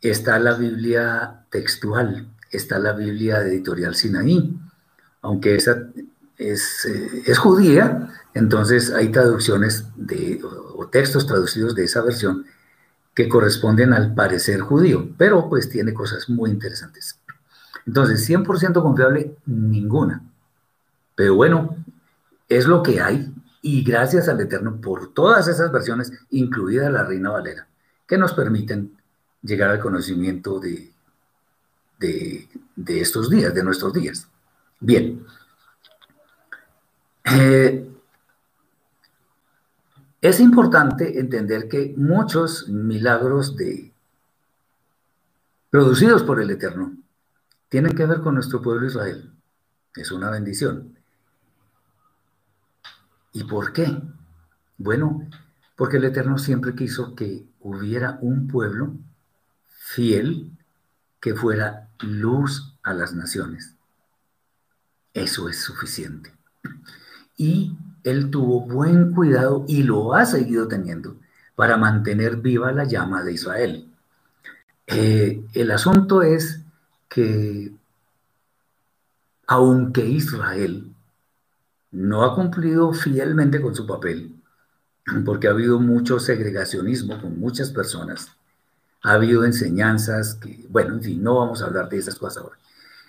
Está 0.00 0.38
la 0.38 0.54
Biblia 0.54 1.44
textual, 1.50 2.28
está 2.50 2.78
la 2.78 2.92
Biblia 2.92 3.40
de 3.40 3.50
editorial 3.50 3.94
Sinaí, 3.94 4.58
aunque 5.22 5.54
esa 5.56 5.88
es, 6.36 6.86
eh, 6.86 7.34
judía, 7.34 8.08
entonces 8.34 8.92
hay 8.92 9.10
traducciones 9.10 9.86
de, 9.96 10.40
o 10.42 10.86
textos 10.88 11.26
traducidos 11.26 11.74
de 11.74 11.84
esa 11.84 12.02
versión 12.02 12.44
que 13.14 13.28
corresponden 13.28 13.92
al 13.92 14.14
parecer 14.14 14.60
judío, 14.60 15.08
pero 15.16 15.48
pues 15.48 15.70
tiene 15.70 15.94
cosas 15.94 16.28
muy 16.28 16.50
interesantes. 16.50 17.18
Entonces, 17.86 18.28
100% 18.28 18.82
confiable, 18.82 19.36
ninguna. 19.46 20.22
Pero 21.14 21.34
bueno, 21.36 21.76
es 22.48 22.66
lo 22.66 22.82
que 22.82 23.00
hay 23.00 23.32
y 23.62 23.82
gracias 23.82 24.28
al 24.28 24.40
Eterno 24.40 24.80
por 24.80 25.14
todas 25.14 25.48
esas 25.48 25.72
versiones, 25.72 26.12
incluida 26.30 26.90
la 26.90 27.04
Reina 27.04 27.30
Valera, 27.30 27.66
que 28.06 28.18
nos 28.18 28.34
permiten 28.34 28.96
llegar 29.42 29.70
al 29.70 29.80
conocimiento 29.80 30.60
de, 30.60 30.92
de, 31.98 33.00
estos 33.00 33.30
días, 33.30 33.54
de 33.54 33.64
nuestros 33.64 33.92
días. 33.92 34.28
Bien. 34.80 35.24
Eh, 37.24 37.90
es 40.20 40.40
importante 40.40 41.18
entender 41.18 41.68
que 41.68 41.94
muchos 41.96 42.68
milagros 42.68 43.56
de, 43.56 43.92
producidos 45.70 46.22
por 46.22 46.40
el 46.40 46.50
Eterno 46.50 46.96
tienen 47.68 47.96
que 47.96 48.06
ver 48.06 48.20
con 48.20 48.34
nuestro 48.34 48.62
pueblo 48.62 48.86
Israel. 48.86 49.32
Es 49.96 50.10
una 50.12 50.30
bendición. 50.30 50.93
¿Y 53.34 53.42
por 53.44 53.72
qué? 53.72 54.00
Bueno, 54.78 55.28
porque 55.76 55.96
el 55.96 56.04
Eterno 56.04 56.38
siempre 56.38 56.74
quiso 56.74 57.16
que 57.16 57.44
hubiera 57.60 58.16
un 58.22 58.46
pueblo 58.46 58.94
fiel 59.68 60.50
que 61.20 61.34
fuera 61.34 61.88
luz 62.00 62.76
a 62.84 62.94
las 62.94 63.12
naciones. 63.12 63.74
Eso 65.12 65.48
es 65.48 65.60
suficiente. 65.60 66.32
Y 67.36 67.76
él 68.04 68.30
tuvo 68.30 68.60
buen 68.60 69.12
cuidado 69.12 69.64
y 69.66 69.82
lo 69.82 70.14
ha 70.14 70.26
seguido 70.26 70.68
teniendo 70.68 71.16
para 71.56 71.76
mantener 71.76 72.36
viva 72.36 72.70
la 72.70 72.84
llama 72.84 73.24
de 73.24 73.32
Israel. 73.32 73.92
Eh, 74.86 75.44
el 75.54 75.70
asunto 75.72 76.22
es 76.22 76.60
que 77.08 77.72
aunque 79.48 80.06
Israel 80.06 80.93
no 81.94 82.24
ha 82.24 82.34
cumplido 82.34 82.92
fielmente 82.92 83.60
con 83.60 83.74
su 83.74 83.86
papel, 83.86 84.34
porque 85.24 85.46
ha 85.46 85.52
habido 85.52 85.78
mucho 85.78 86.18
segregacionismo 86.18 87.20
con 87.20 87.38
muchas 87.38 87.70
personas, 87.70 88.32
ha 89.02 89.12
habido 89.12 89.44
enseñanzas 89.44 90.34
que, 90.34 90.66
bueno, 90.68 90.98
en 91.00 91.22
no 91.22 91.36
vamos 91.36 91.62
a 91.62 91.66
hablar 91.66 91.88
de 91.88 91.98
esas 91.98 92.16
cosas 92.16 92.42
ahora. 92.42 92.58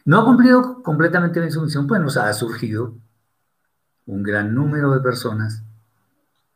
No 0.06 0.20
ha 0.20 0.26
cumplido 0.26 0.84
completamente 0.84 1.40
bien 1.40 1.52
su 1.52 1.62
misión, 1.62 1.88
pues 1.88 2.00
nos 2.00 2.16
ha 2.16 2.32
surgido 2.34 2.94
un 4.06 4.22
gran 4.22 4.54
número 4.54 4.94
de 4.94 5.00
personas 5.00 5.64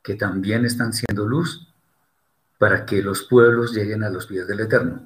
que 0.03 0.13
también 0.13 0.65
están 0.65 0.93
siendo 0.93 1.25
luz 1.27 1.67
para 2.59 2.86
que 2.86 3.01
los 3.01 3.24
pueblos 3.24 3.74
lleguen 3.74 4.03
a 4.03 4.12
los 4.12 4.27
pies 4.27 4.48
del 4.48 4.59
Eterno. 4.59 5.01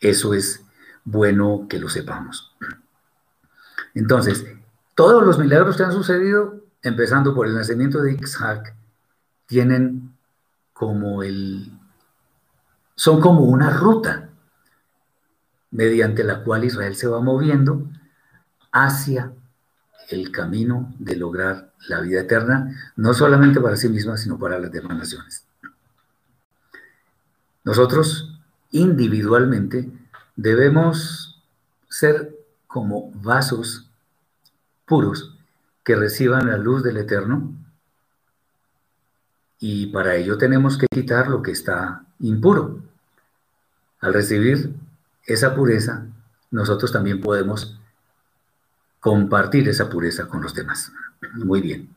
Eso 0.00 0.32
es 0.32 0.64
bueno 1.04 1.66
que 1.68 1.78
lo 1.78 1.90
sepamos. 1.90 2.56
Entonces, 3.92 4.46
todos 4.94 5.24
los 5.24 5.38
milagros 5.38 5.76
que 5.76 5.82
han 5.82 5.92
sucedido, 5.92 6.62
empezando 6.82 7.34
por 7.34 7.46
el 7.46 7.54
nacimiento 7.54 8.02
de 8.02 8.14
Isaac, 8.14 8.74
tienen 9.46 10.14
como 10.72 11.22
el, 11.22 11.72
son 12.94 13.20
como 13.20 13.40
una 13.40 13.70
ruta 13.70 14.30
mediante 15.70 16.22
la 16.22 16.44
cual 16.44 16.64
Israel 16.64 16.94
se 16.94 17.08
va 17.08 17.20
moviendo 17.20 17.88
hacia 18.70 19.32
el 20.08 20.30
camino 20.30 20.94
de 20.98 21.16
lograr 21.16 21.72
la 21.88 22.00
vida 22.00 22.20
eterna, 22.20 22.92
no 22.96 23.14
solamente 23.14 23.60
para 23.60 23.76
sí 23.76 23.88
misma, 23.88 24.16
sino 24.16 24.38
para 24.38 24.58
las 24.58 24.70
demás 24.70 24.96
naciones. 24.96 25.46
Nosotros 27.64 28.38
individualmente 28.70 29.90
debemos 30.36 31.42
ser 31.88 32.36
como 32.66 33.10
vasos 33.12 33.83
puros 34.86 35.36
que 35.82 35.96
reciban 35.96 36.48
la 36.48 36.56
luz 36.56 36.82
del 36.82 36.96
Eterno 36.96 37.52
y 39.58 39.86
para 39.86 40.16
ello 40.16 40.36
tenemos 40.36 40.76
que 40.76 40.86
quitar 40.86 41.28
lo 41.28 41.42
que 41.42 41.52
está 41.52 42.04
impuro. 42.20 42.80
Al 44.00 44.12
recibir 44.12 44.74
esa 45.24 45.54
pureza, 45.54 46.06
nosotros 46.50 46.92
también 46.92 47.20
podemos 47.20 47.78
compartir 49.00 49.68
esa 49.68 49.88
pureza 49.88 50.28
con 50.28 50.42
los 50.42 50.54
demás. 50.54 50.92
Muy 51.34 51.60
bien. 51.60 51.88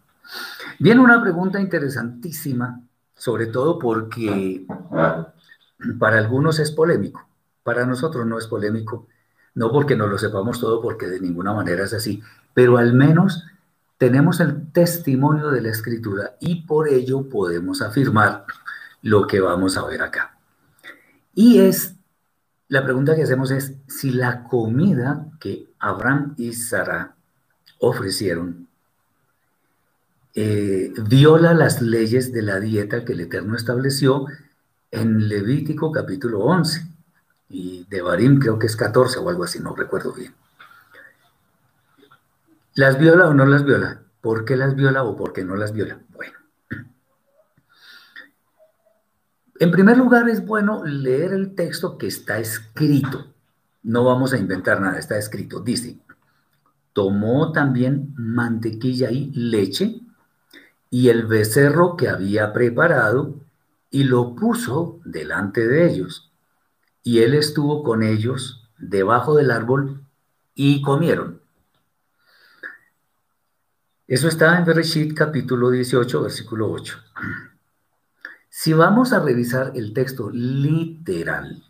Viene 0.79 1.01
una 1.01 1.21
pregunta 1.21 1.59
interesantísima, 1.59 2.81
sobre 3.15 3.47
todo 3.47 3.79
porque 3.79 4.65
para 5.99 6.17
algunos 6.17 6.59
es 6.59 6.71
polémico, 6.71 7.27
para 7.63 7.85
nosotros 7.85 8.25
no 8.25 8.37
es 8.37 8.47
polémico, 8.47 9.07
no 9.55 9.71
porque 9.71 9.95
no 9.95 10.07
lo 10.07 10.17
sepamos 10.17 10.59
todo, 10.59 10.81
porque 10.81 11.07
de 11.07 11.19
ninguna 11.19 11.53
manera 11.53 11.83
es 11.83 11.93
así, 11.93 12.21
pero 12.57 12.79
al 12.79 12.93
menos 12.93 13.43
tenemos 13.99 14.39
el 14.39 14.71
testimonio 14.71 15.51
de 15.51 15.61
la 15.61 15.69
escritura 15.69 16.37
y 16.39 16.63
por 16.65 16.87
ello 16.89 17.29
podemos 17.29 17.83
afirmar 17.83 18.45
lo 19.03 19.27
que 19.27 19.39
vamos 19.39 19.77
a 19.77 19.85
ver 19.85 20.01
acá. 20.01 20.39
Y 21.35 21.59
es, 21.59 21.93
la 22.67 22.83
pregunta 22.83 23.15
que 23.15 23.21
hacemos 23.21 23.51
es 23.51 23.73
si 23.85 24.09
la 24.09 24.45
comida 24.45 25.27
que 25.39 25.69
Abraham 25.77 26.33
y 26.35 26.53
Sara 26.53 27.13
ofrecieron 27.77 28.67
eh, 30.33 30.91
viola 31.07 31.53
las 31.53 31.83
leyes 31.83 32.33
de 32.33 32.41
la 32.41 32.59
dieta 32.59 33.05
que 33.05 33.13
el 33.13 33.19
Eterno 33.19 33.55
estableció 33.55 34.25
en 34.89 35.27
Levítico 35.27 35.91
capítulo 35.91 36.39
11 36.39 36.87
y 37.49 37.85
de 37.87 38.01
Barim 38.01 38.39
creo 38.39 38.57
que 38.57 38.65
es 38.65 38.75
14 38.75 39.19
o 39.19 39.29
algo 39.29 39.43
así, 39.43 39.59
no 39.59 39.75
recuerdo 39.75 40.11
bien. 40.11 40.33
¿Las 42.77 42.99
viola 42.99 43.27
o 43.27 43.33
no 43.33 43.47
las 43.47 43.65
viola? 43.65 44.03
¿Por 44.21 44.45
qué 44.45 44.55
las 44.55 44.75
viola 44.75 45.01
o 45.01 45.15
por 45.15 45.33
qué 45.33 45.43
no 45.43 45.55
las 45.55 45.73
viola? 45.73 45.99
Bueno. 46.09 46.37
En 49.59 49.71
primer 49.71 49.97
lugar, 49.97 50.29
es 50.29 50.45
bueno 50.45 50.85
leer 50.85 51.33
el 51.33 51.55
texto 51.55 51.97
que 51.97 52.05
está 52.05 52.37
escrito. 52.37 53.33
No 53.81 54.03
vamos 54.03 54.31
a 54.31 54.37
inventar 54.37 54.79
nada, 54.79 54.99
está 54.99 55.17
escrito. 55.17 55.59
Dice, 55.59 55.97
tomó 56.93 57.51
también 57.51 58.13
mantequilla 58.15 59.09
y 59.09 59.31
leche 59.31 59.99
y 60.91 61.09
el 61.09 61.25
becerro 61.25 61.97
que 61.97 62.09
había 62.09 62.53
preparado 62.53 63.39
y 63.89 64.03
lo 64.03 64.35
puso 64.35 64.99
delante 65.03 65.67
de 65.67 65.89
ellos. 65.89 66.31
Y 67.01 67.21
él 67.21 67.33
estuvo 67.33 67.81
con 67.81 68.03
ellos 68.03 68.69
debajo 68.77 69.35
del 69.35 69.49
árbol 69.49 70.03
y 70.53 70.83
comieron. 70.83 71.46
Eso 74.07 74.29
está 74.29 74.57
en 74.57 74.63
Bereshit 74.63 75.13
capítulo 75.13 75.69
18, 75.69 76.21
versículo 76.21 76.71
8. 76.71 76.97
Si 78.47 78.71
vamos 78.71 79.11
a 79.11 79.19
revisar 79.19 79.73
el 79.75 79.93
texto 79.93 80.29
literal, 80.31 81.61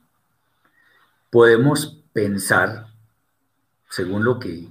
podemos 1.32 2.04
pensar, 2.14 2.90
según 3.90 4.24
lo 4.24 4.38
que, 4.38 4.68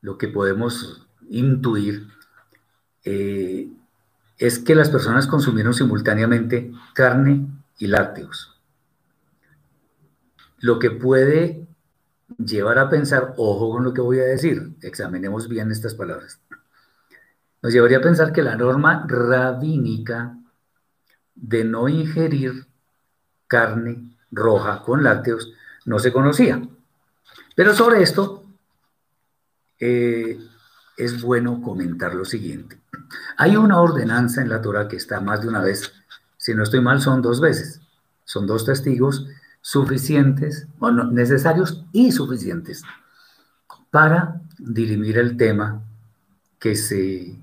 lo 0.00 0.18
que 0.18 0.26
podemos 0.26 1.06
intuir, 1.28 2.08
eh, 3.04 3.68
es 4.38 4.58
que 4.58 4.74
las 4.74 4.90
personas 4.90 5.28
consumieron 5.28 5.74
simultáneamente 5.74 6.72
carne 6.92 7.46
y 7.78 7.86
lácteos. 7.86 8.60
Lo 10.58 10.80
que 10.80 10.90
puede 10.90 11.68
llevar 12.36 12.80
a 12.80 12.90
pensar, 12.90 13.34
ojo 13.36 13.70
con 13.70 13.84
lo 13.84 13.94
que 13.94 14.00
voy 14.00 14.18
a 14.18 14.24
decir, 14.24 14.74
examinemos 14.82 15.48
bien 15.48 15.70
estas 15.70 15.94
palabras 15.94 16.40
nos 17.62 17.72
llevaría 17.72 17.98
a 17.98 18.02
pensar 18.02 18.32
que 18.32 18.42
la 18.42 18.56
norma 18.56 19.04
rabínica 19.06 20.36
de 21.34 21.64
no 21.64 21.88
ingerir 21.88 22.66
carne 23.46 24.16
roja 24.30 24.82
con 24.82 25.02
lácteos 25.02 25.52
no 25.84 25.98
se 25.98 26.12
conocía. 26.12 26.62
Pero 27.54 27.74
sobre 27.74 28.02
esto 28.02 28.44
eh, 29.78 30.38
es 30.96 31.22
bueno 31.22 31.60
comentar 31.62 32.14
lo 32.14 32.24
siguiente. 32.24 32.78
Hay 33.36 33.56
una 33.56 33.80
ordenanza 33.80 34.40
en 34.42 34.48
la 34.48 34.60
Torah 34.62 34.88
que 34.88 34.96
está 34.96 35.20
más 35.20 35.42
de 35.42 35.48
una 35.48 35.60
vez, 35.60 35.92
si 36.36 36.54
no 36.54 36.62
estoy 36.62 36.80
mal, 36.80 37.00
son 37.00 37.22
dos 37.22 37.40
veces. 37.40 37.80
Son 38.24 38.46
dos 38.46 38.64
testigos 38.64 39.26
suficientes, 39.60 40.66
bueno, 40.78 41.04
necesarios 41.04 41.84
y 41.92 42.12
suficientes 42.12 42.82
para 43.90 44.40
dirimir 44.58 45.18
el 45.18 45.36
tema 45.36 45.82
que 46.58 46.76
se 46.76 47.36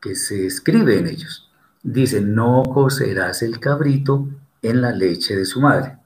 que 0.00 0.14
se 0.14 0.46
escribe 0.46 0.98
en 0.98 1.06
ellos. 1.06 1.50
Dice, 1.82 2.20
no 2.20 2.62
cocerás 2.62 3.42
el 3.42 3.60
cabrito 3.60 4.28
en 4.62 4.80
la 4.80 4.92
leche 4.92 5.36
de 5.36 5.44
su 5.44 5.60
madre. 5.60 5.98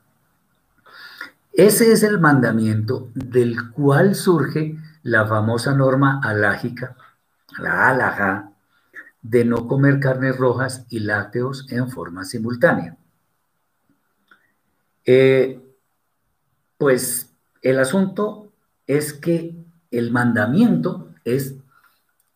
Ese 1.53 1.93
es 1.93 2.03
el 2.03 2.19
mandamiento 2.19 3.11
del 3.15 3.71
cual 3.73 4.15
surge 4.15 4.79
la 5.03 5.27
famosa 5.27 5.75
norma 5.75 6.21
alágica, 6.23 6.97
la 7.59 7.89
alajá, 7.89 8.53
de 9.21 9.45
no 9.45 9.69
comer 9.69 10.01
carnes 10.01 10.37
rojas 10.37 10.85
y 10.89 11.01
lácteos 11.01 11.71
en 11.71 11.89
forma 11.89 12.25
simultánea. 12.25 12.97
Eh, 15.05 15.61
pues 16.79 17.33
el 17.61 17.79
asunto 17.79 18.53
es 18.87 19.13
que 19.13 19.55
el 19.91 20.11
mandamiento 20.11 21.11
es 21.25 21.55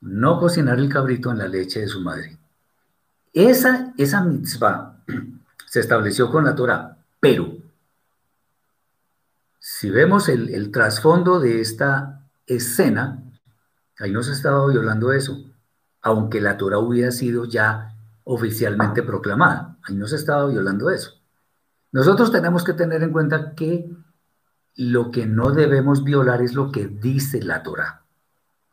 no 0.06 0.38
cocinar 0.38 0.78
el 0.78 0.88
cabrito 0.88 1.30
en 1.30 1.38
la 1.38 1.48
leche 1.48 1.80
de 1.80 1.88
su 1.88 2.00
madre. 2.00 2.38
Esa, 3.32 3.92
esa 3.98 4.22
mitzvah 4.22 5.02
se 5.66 5.80
estableció 5.80 6.30
con 6.30 6.44
la 6.44 6.54
Torah, 6.54 6.96
pero 7.20 7.52
si 9.58 9.90
vemos 9.90 10.28
el, 10.28 10.54
el 10.54 10.70
trasfondo 10.70 11.40
de 11.40 11.60
esta 11.60 12.22
escena, 12.46 13.22
ahí 13.98 14.12
no 14.12 14.22
se 14.22 14.32
estaba 14.32 14.66
violando 14.68 15.12
eso, 15.12 15.44
aunque 16.02 16.40
la 16.40 16.56
Torah 16.56 16.78
hubiera 16.78 17.10
sido 17.10 17.44
ya 17.44 17.92
oficialmente 18.24 19.02
proclamada, 19.02 19.76
ahí 19.82 19.96
no 19.96 20.06
se 20.06 20.16
estaba 20.16 20.46
violando 20.46 20.90
eso. 20.90 21.14
Nosotros 21.90 22.30
tenemos 22.30 22.62
que 22.62 22.74
tener 22.74 23.02
en 23.02 23.10
cuenta 23.10 23.54
que 23.54 23.90
lo 24.76 25.10
que 25.10 25.26
no 25.26 25.50
debemos 25.50 26.04
violar 26.04 26.42
es 26.42 26.54
lo 26.54 26.70
que 26.70 26.86
dice 26.86 27.42
la 27.42 27.62
Torah. 27.62 28.05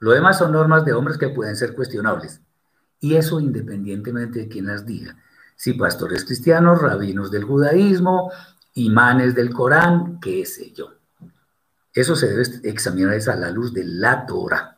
Lo 0.03 0.11
demás 0.11 0.37
son 0.37 0.51
normas 0.51 0.83
de 0.83 0.91
hombres 0.91 1.17
que 1.17 1.29
pueden 1.29 1.55
ser 1.55 1.73
cuestionables. 1.73 2.41
Y 2.99 3.15
eso 3.15 3.39
independientemente 3.39 4.39
de 4.39 4.47
quién 4.49 4.65
las 4.65 4.85
diga. 4.85 5.15
Si 5.55 5.75
pastores 5.75 6.25
cristianos, 6.25 6.81
rabinos 6.81 7.31
del 7.31 7.45
judaísmo, 7.45 8.29
imanes 8.73 9.33
del 9.33 9.53
Corán, 9.53 10.19
qué 10.19 10.45
sé 10.45 10.73
yo. 10.73 10.89
Eso 11.93 12.17
se 12.17 12.27
debe 12.27 12.43
examinar 12.63 13.17
a 13.29 13.35
la 13.37 13.49
luz 13.49 13.73
de 13.73 13.85
la 13.85 14.25
Torah. 14.25 14.77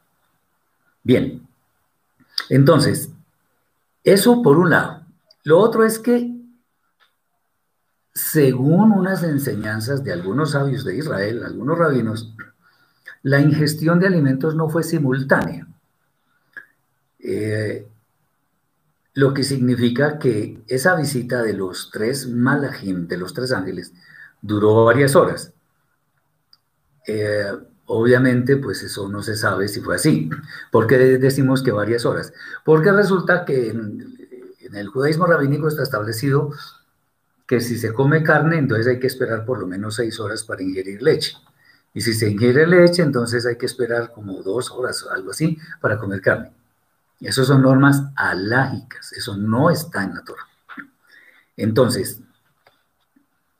Bien, 1.01 1.47
entonces, 2.49 3.09
eso 4.03 4.43
por 4.43 4.59
un 4.59 4.69
lado. 4.69 5.07
Lo 5.43 5.57
otro 5.57 5.85
es 5.85 5.97
que 5.97 6.35
según 8.13 8.91
unas 8.91 9.23
enseñanzas 9.23 10.03
de 10.03 10.13
algunos 10.13 10.51
sabios 10.51 10.85
de 10.85 10.97
Israel, 10.97 11.43
algunos 11.43 11.79
rabinos, 11.79 12.35
la 13.25 13.41
ingestión 13.41 13.99
de 13.99 14.05
alimentos 14.05 14.53
no 14.55 14.69
fue 14.69 14.83
simultánea. 14.83 15.67
Eh, 17.17 17.87
lo 19.15 19.33
que 19.33 19.43
significa 19.43 20.19
que 20.19 20.61
esa 20.67 20.93
visita 20.95 21.41
de 21.41 21.53
los 21.53 21.89
tres 21.91 22.27
malajim, 22.27 23.07
de 23.07 23.17
los 23.17 23.33
tres 23.33 23.51
ángeles, 23.51 23.93
duró 24.43 24.85
varias 24.85 25.15
horas. 25.15 25.53
Eh, 27.07 27.51
obviamente, 27.87 28.57
pues 28.57 28.83
eso 28.83 29.09
no 29.09 29.23
se 29.23 29.35
sabe 29.35 29.69
si 29.69 29.81
fue 29.81 29.95
así. 29.95 30.29
¿Por 30.71 30.85
qué 30.85 30.99
decimos 31.17 31.63
que 31.63 31.71
varias 31.71 32.05
horas? 32.05 32.31
Porque 32.63 32.91
resulta 32.91 33.43
que 33.43 33.69
en, 33.69 34.19
en 34.59 34.75
el 34.75 34.87
judaísmo 34.89 35.25
rabínico 35.25 35.67
está 35.67 35.81
establecido 35.81 36.51
que 37.47 37.59
si 37.59 37.79
se 37.79 37.91
come 37.91 38.21
carne, 38.21 38.59
entonces 38.59 38.85
hay 38.85 38.99
que 38.99 39.07
esperar 39.07 39.45
por 39.45 39.57
lo 39.57 39.65
menos 39.65 39.95
seis 39.95 40.19
horas 40.19 40.43
para 40.43 40.61
ingerir 40.61 41.01
leche. 41.01 41.35
Y 41.95 42.01
si 42.01 42.13
se 42.13 42.29
ingiere 42.29 42.67
leche, 42.67 43.01
entonces 43.01 43.45
hay 43.45 43.57
que 43.57 43.65
esperar 43.65 44.11
como 44.11 44.43
dos 44.43 44.69
horas 44.69 45.01
o 45.03 45.11
algo 45.11 45.31
así 45.31 45.57
para 45.79 45.97
comer 45.97 46.21
carne. 46.21 46.51
Esas 47.21 47.47
son 47.47 47.61
normas 47.61 48.03
alágicas, 48.17 49.13
eso 49.13 49.37
no 49.37 49.69
está 49.69 50.03
en 50.03 50.13
la 50.13 50.21
Torah. 50.21 50.45
Entonces, 51.55 52.21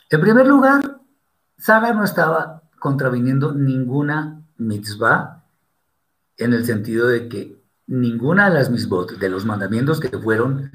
en 0.09 0.19
primer 0.19 0.47
lugar, 0.47 0.99
Sara 1.57 1.93
no 1.93 2.03
estaba 2.03 2.61
contraviniendo 2.77 3.53
ninguna 3.53 4.43
mitzvah 4.57 5.41
en 6.35 6.51
el 6.51 6.65
sentido 6.65 7.07
de 7.07 7.29
que 7.29 7.63
ninguna 7.87 8.49
de 8.49 8.55
las 8.55 8.69
mitzvot, 8.69 9.17
de 9.17 9.29
los 9.29 9.45
mandamientos 9.45 10.01
que 10.01 10.09
fueron 10.09 10.71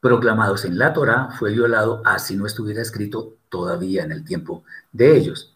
proclamados 0.00 0.66
en 0.66 0.76
la 0.78 0.92
Torah, 0.92 1.30
fue 1.38 1.52
violado 1.52 2.02
así 2.04 2.36
no 2.36 2.44
estuviera 2.44 2.82
escrito 2.82 3.38
todavía 3.48 4.04
en 4.04 4.12
el 4.12 4.24
tiempo 4.24 4.62
de 4.92 5.16
ellos. 5.16 5.54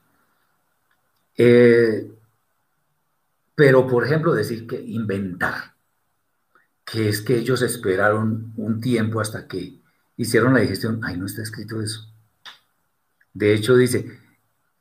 Eh, 1.37 2.11
pero, 3.55 3.87
por 3.87 4.05
ejemplo, 4.05 4.33
decir 4.33 4.67
que 4.67 4.81
inventar, 4.81 5.75
que 6.85 7.09
es 7.09 7.21
que 7.21 7.37
ellos 7.37 7.63
esperaron 7.63 8.53
un 8.57 8.81
tiempo 8.81 9.21
hasta 9.21 9.47
que 9.47 9.81
hicieron 10.17 10.55
la 10.55 10.61
digestión, 10.61 11.01
ahí 11.05 11.17
no 11.17 11.27
está 11.27 11.43
escrito 11.43 11.81
eso. 11.81 12.07
De 13.35 13.55
hecho, 13.55 13.77
dice, 13.77 14.19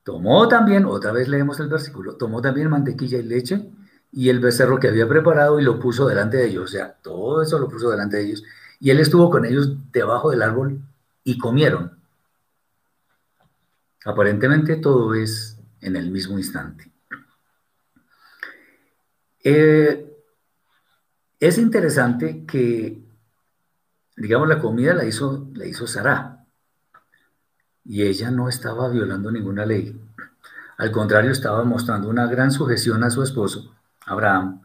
tomó 0.04 0.48
también, 0.48 0.86
otra 0.86 1.12
vez 1.12 1.28
leemos 1.28 1.60
el 1.60 1.68
versículo, 1.68 2.16
tomó 2.16 2.42
también 2.42 2.70
mantequilla 2.70 3.20
y 3.20 3.24
leche 3.24 3.70
y 4.12 4.30
el 4.30 4.40
becerro 4.40 4.80
que 4.80 4.90
había 4.90 5.08
preparado 5.08 5.60
y 5.60 5.64
lo 5.64 5.80
puso 5.80 6.08
delante 6.08 6.38
de 6.38 6.48
ellos. 6.48 6.66
O 6.66 6.68
sea, 6.68 6.94
todo 7.02 7.42
eso 7.42 7.60
lo 7.60 7.70
puso 7.70 7.90
delante 7.90 8.18
de 8.18 8.24
ellos. 8.24 8.44
Y 8.80 8.90
él 8.90 9.00
estuvo 9.00 9.30
con 9.30 9.46
ellos 9.46 9.70
debajo 9.92 10.32
del 10.32 10.42
árbol 10.42 10.82
y 11.24 11.38
comieron. 11.38 11.98
Aparentemente 14.04 14.76
todo 14.78 15.14
es 15.14 15.61
en 15.82 15.96
el 15.96 16.12
mismo 16.12 16.38
instante. 16.38 16.92
Eh, 19.44 20.08
es 21.40 21.58
interesante 21.58 22.46
que, 22.46 23.02
digamos, 24.16 24.48
la 24.48 24.60
comida 24.60 24.94
la 24.94 25.06
hizo, 25.06 25.50
la 25.54 25.66
hizo 25.66 25.88
Sara 25.88 26.46
y 27.84 28.04
ella 28.04 28.30
no 28.30 28.48
estaba 28.48 28.90
violando 28.90 29.32
ninguna 29.32 29.66
ley. 29.66 30.00
Al 30.78 30.92
contrario, 30.92 31.32
estaba 31.32 31.64
mostrando 31.64 32.10
una 32.10 32.28
gran 32.28 32.52
sujeción 32.52 33.04
a 33.04 33.10
su 33.10 33.24
esposo, 33.24 33.76
Abraham, 34.06 34.62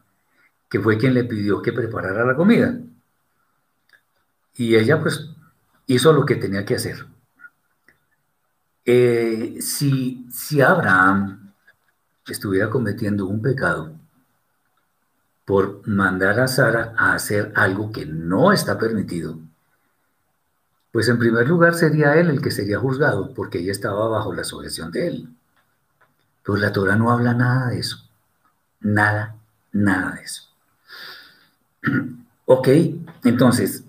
que 0.69 0.79
fue 0.79 0.97
quien 0.97 1.13
le 1.13 1.23
pidió 1.23 1.61
que 1.61 1.73
preparara 1.73 2.25
la 2.25 2.35
comida. 2.35 2.77
Y 4.55 4.75
ella 4.75 4.99
pues 5.01 5.29
hizo 5.87 6.13
lo 6.13 6.25
que 6.25 6.35
tenía 6.35 6.65
que 6.65 6.75
hacer. 6.75 7.05
Eh, 8.89 9.57
si, 9.59 10.25
si 10.31 10.61
Abraham 10.61 11.51
estuviera 12.25 12.69
cometiendo 12.69 13.25
un 13.25 13.41
pecado, 13.41 13.93
por 15.43 15.85
mandar 15.85 16.39
a 16.39 16.47
Sara 16.47 16.93
a 16.97 17.13
hacer 17.13 17.51
algo 17.55 17.91
que 17.91 18.05
no 18.05 18.53
está 18.53 18.77
permitido, 18.77 19.39
pues 20.93 21.09
en 21.09 21.19
primer 21.19 21.49
lugar 21.49 21.73
sería 21.73 22.15
él 22.15 22.29
el 22.29 22.41
que 22.41 22.49
sería 22.49 22.79
juzgado, 22.79 23.33
porque 23.33 23.59
ella 23.59 23.73
estaba 23.73 24.07
bajo 24.07 24.33
la 24.33 24.45
sujeción 24.45 24.89
de 24.89 25.07
él. 25.07 25.29
Pues 26.45 26.61
la 26.61 26.71
Torah 26.71 26.95
no 26.95 27.11
habla 27.11 27.33
nada 27.33 27.67
de 27.67 27.79
eso. 27.79 27.97
Nada, 28.79 29.35
nada 29.73 30.15
de 30.15 30.21
eso. 30.21 30.43
ok, 32.45 32.67
entonces, 33.25 33.83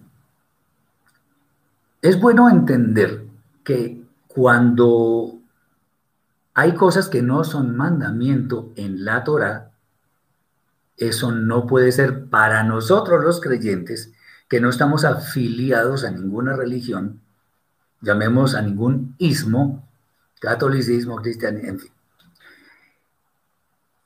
es 2.03 2.21
bueno 2.21 2.51
entender 2.51 3.25
que 3.63 4.08
cuando 4.29 5.41
hay 6.55 6.75
cosas 6.75 7.09
que 7.09 7.23
no 7.23 7.45
son 7.45 7.77
mandamiento 7.77 8.73
en 8.77 9.05
la 9.05 9.25
Torah, 9.25 9.73
eso 10.97 11.33
no 11.33 11.67
puede 11.67 11.93
ser 11.93 12.27
para 12.27 12.63
nosotros 12.63 13.25
los 13.25 13.41
creyentes, 13.41 14.13
que 14.49 14.61
no 14.61 14.69
estamos 14.69 15.05
afiliados 15.05 16.05
a 16.05 16.11
ninguna 16.11 16.55
religión, 16.55 17.21
llamemos 18.01 18.55
a 18.55 18.63
ningún 18.63 19.15
ismo, 19.19 19.89
catolicismo, 20.41 21.17
cristianismo, 21.17 21.69
en 21.69 21.81
fin. 21.81 21.93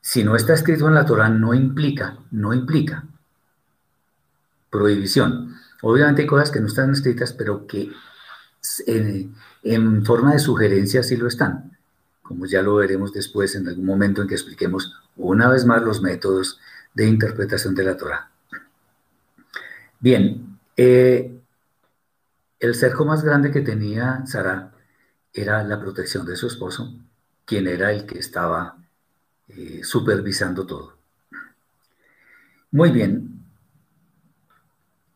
Si 0.01 0.25
no 0.25 0.35
está 0.35 0.53
escrito 0.55 0.89
en 0.89 0.95
la 0.95 1.07
Torah, 1.07 1.29
no 1.29 1.55
implica, 1.55 2.19
no 2.31 2.53
implica 2.53 3.05
prohibición. 4.69 5.55
Obviamente 5.83 6.23
hay 6.23 6.29
cosas 6.29 6.51
que 6.51 6.61
no 6.61 6.67
están 6.67 6.91
escritas, 6.91 7.33
pero 7.33 7.67
que 7.67 7.93
en, 8.87 10.05
forma 10.05 10.33
de 10.33 10.39
sugerencia 10.39 11.03
sí 11.03 11.17
lo 11.17 11.29
están, 11.29 11.77
como 12.23 12.47
ya 12.47 12.63
lo 12.63 12.77
veremos 12.77 13.13
después 13.13 13.55
en 13.55 13.69
algún 13.69 13.87
momento 13.87 14.23
en 14.23 14.29
que 14.29 14.35
expliquemos 14.35 14.95
una 15.17 15.49
vez 15.49 15.65
más 15.65 15.83
los 15.83 16.03
métodos 16.03 16.61
de 16.95 17.07
interpretación 17.07 17.75
de 17.75 17.85
la 17.85 17.97
Torah. 17.97 18.31
Bien, 20.01 20.59
eh, 20.77 21.39
el 22.59 22.75
cerco 22.75 23.05
más 23.05 23.23
grande 23.23 23.51
que 23.51 23.61
tenía 23.61 24.25
Sara 24.27 24.73
era 25.33 25.63
la 25.63 25.81
protección 25.81 26.27
de 26.27 26.37
su 26.37 26.47
esposo, 26.47 26.95
quien 27.45 27.67
era 27.67 27.93
el 27.93 28.07
que 28.07 28.19
estaba 28.19 28.77
eh, 29.49 29.81
supervisando 29.83 30.67
todo. 30.67 30.97
Muy 32.71 32.91
bien, 32.91 33.45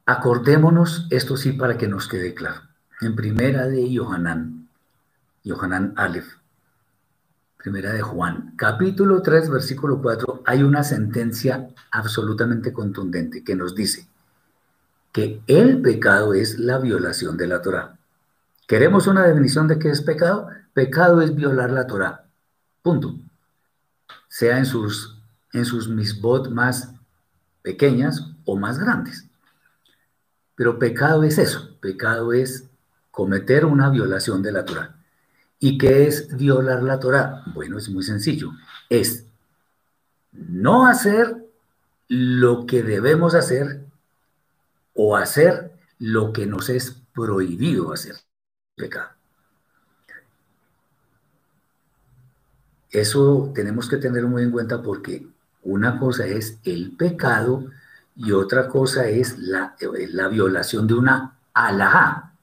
acordémonos 0.05 1.07
esto 1.11 1.37
sí 1.37 1.53
para 1.53 1.79
que 1.79 1.89
nos 1.89 2.09
quede 2.09 2.35
claro. 2.35 2.66
En 3.01 3.15
primera 3.15 3.67
de 3.67 3.93
Yohanan, 3.93 4.69
Yohanan 5.45 5.93
Aleph, 5.97 6.37
Primera 7.59 7.93
de 7.93 8.01
Juan, 8.01 8.55
capítulo 8.57 9.21
3, 9.23 9.51
versículo 9.51 10.01
4, 10.01 10.45
hay 10.47 10.63
una 10.63 10.85
sentencia 10.85 11.69
absolutamente 11.91 12.73
contundente 12.73 13.43
que 13.43 13.57
nos 13.57 13.75
dice 13.75 14.07
que 15.13 15.43
el 15.49 15.83
pecado 15.83 16.33
es 16.33 16.61
la 16.61 16.79
violación 16.79 17.37
de 17.37 17.49
la 17.49 17.61
Torah. 17.61 17.99
¿Queremos 18.69 19.09
una 19.09 19.27
definición 19.27 19.67
de 19.67 19.79
qué 19.81 19.91
es 19.91 20.01
pecado? 20.01 20.49
Pecado 20.75 21.21
es 21.21 21.35
violar 21.35 21.73
la 21.73 21.89
Torah. 21.89 22.25
Punto. 22.83 23.17
Sea 24.29 24.59
en 24.59 24.65
sus, 24.65 25.21
en 25.53 25.65
sus 25.65 25.89
misbot 25.89 26.51
más 26.51 26.95
pequeñas 27.63 28.31
o 28.45 28.57
más 28.57 28.79
grandes. 28.79 29.27
Pero 30.55 30.79
pecado 30.79 31.25
es 31.25 31.39
eso. 31.39 31.77
Pecado 31.81 32.33
es 32.33 32.71
cometer 33.17 33.65
una 33.65 33.89
violación 33.89 34.43
de 34.43 34.53
la 34.53 34.67
Torah. 34.67 34.95
¿Y 35.59 35.79
qué 35.79 36.07
es 36.07 36.37
violar 36.37 36.83
la 36.83 37.01
Torah? 37.01 37.45
Bueno, 37.55 37.79
es 37.79 37.89
muy 37.89 38.03
sencillo. 38.03 38.51
Es 38.91 39.25
no 40.33 40.87
hacer 40.87 41.35
lo 42.09 42.67
que 42.67 42.83
debemos 42.83 43.35
hacer 43.35 43.87
o 44.93 45.17
hacer 45.17 45.73
lo 45.99 46.31
que 46.31 46.45
nos 46.45 46.69
es 46.69 47.01
prohibido 47.15 47.91
hacer. 47.91 48.17
Pecado. 48.77 49.09
Eso 52.91 53.51
tenemos 53.55 53.89
que 53.89 53.97
tener 53.97 54.25
muy 54.25 54.43
en 54.43 54.51
cuenta 54.51 54.83
porque 54.83 55.27
una 55.63 55.99
cosa 55.99 56.27
es 56.27 56.59
el 56.65 56.95
pecado 56.95 57.65
y 58.15 58.33
otra 58.33 58.69
cosa 58.69 59.09
es 59.09 59.39
la, 59.39 59.75
la 60.11 60.29
violación 60.29 60.87
de 60.87 60.93
una 60.93 61.39
alajá. 61.55 62.36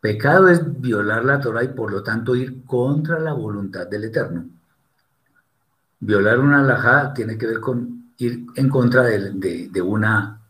Pecado 0.00 0.48
es 0.48 0.80
violar 0.80 1.24
la 1.24 1.40
Torah 1.40 1.64
y 1.64 1.68
por 1.68 1.90
lo 1.90 2.02
tanto 2.02 2.36
ir 2.36 2.64
contra 2.64 3.18
la 3.18 3.32
voluntad 3.32 3.86
del 3.86 4.04
Eterno. 4.04 4.46
Violar 6.00 6.38
una 6.38 6.60
alajá 6.60 7.12
tiene 7.12 7.36
que 7.36 7.46
ver 7.46 7.60
con 7.60 8.12
ir 8.18 8.46
en 8.54 8.68
contra 8.68 9.02
de, 9.02 9.82
una, 9.82 10.40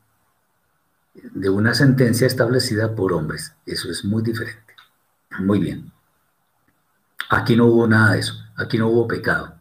de 1.15 1.49
una 1.49 1.73
sentencia 1.75 2.27
establecida 2.27 2.95
por 2.95 3.15
hombres. 3.15 3.55
Eso 3.65 3.91
es 3.91 4.05
muy 4.05 4.23
diferente. 4.23 4.75
Muy 5.39 5.61
bien. 5.61 5.91
Aquí 7.31 7.57
no 7.57 7.67
hubo 7.67 7.87
nada 7.87 8.13
de 8.13 8.21
eso. 8.21 8.35
Aquí 8.57 8.77
no 8.77 8.89
hubo 8.89 9.09
pecado. 9.09 9.55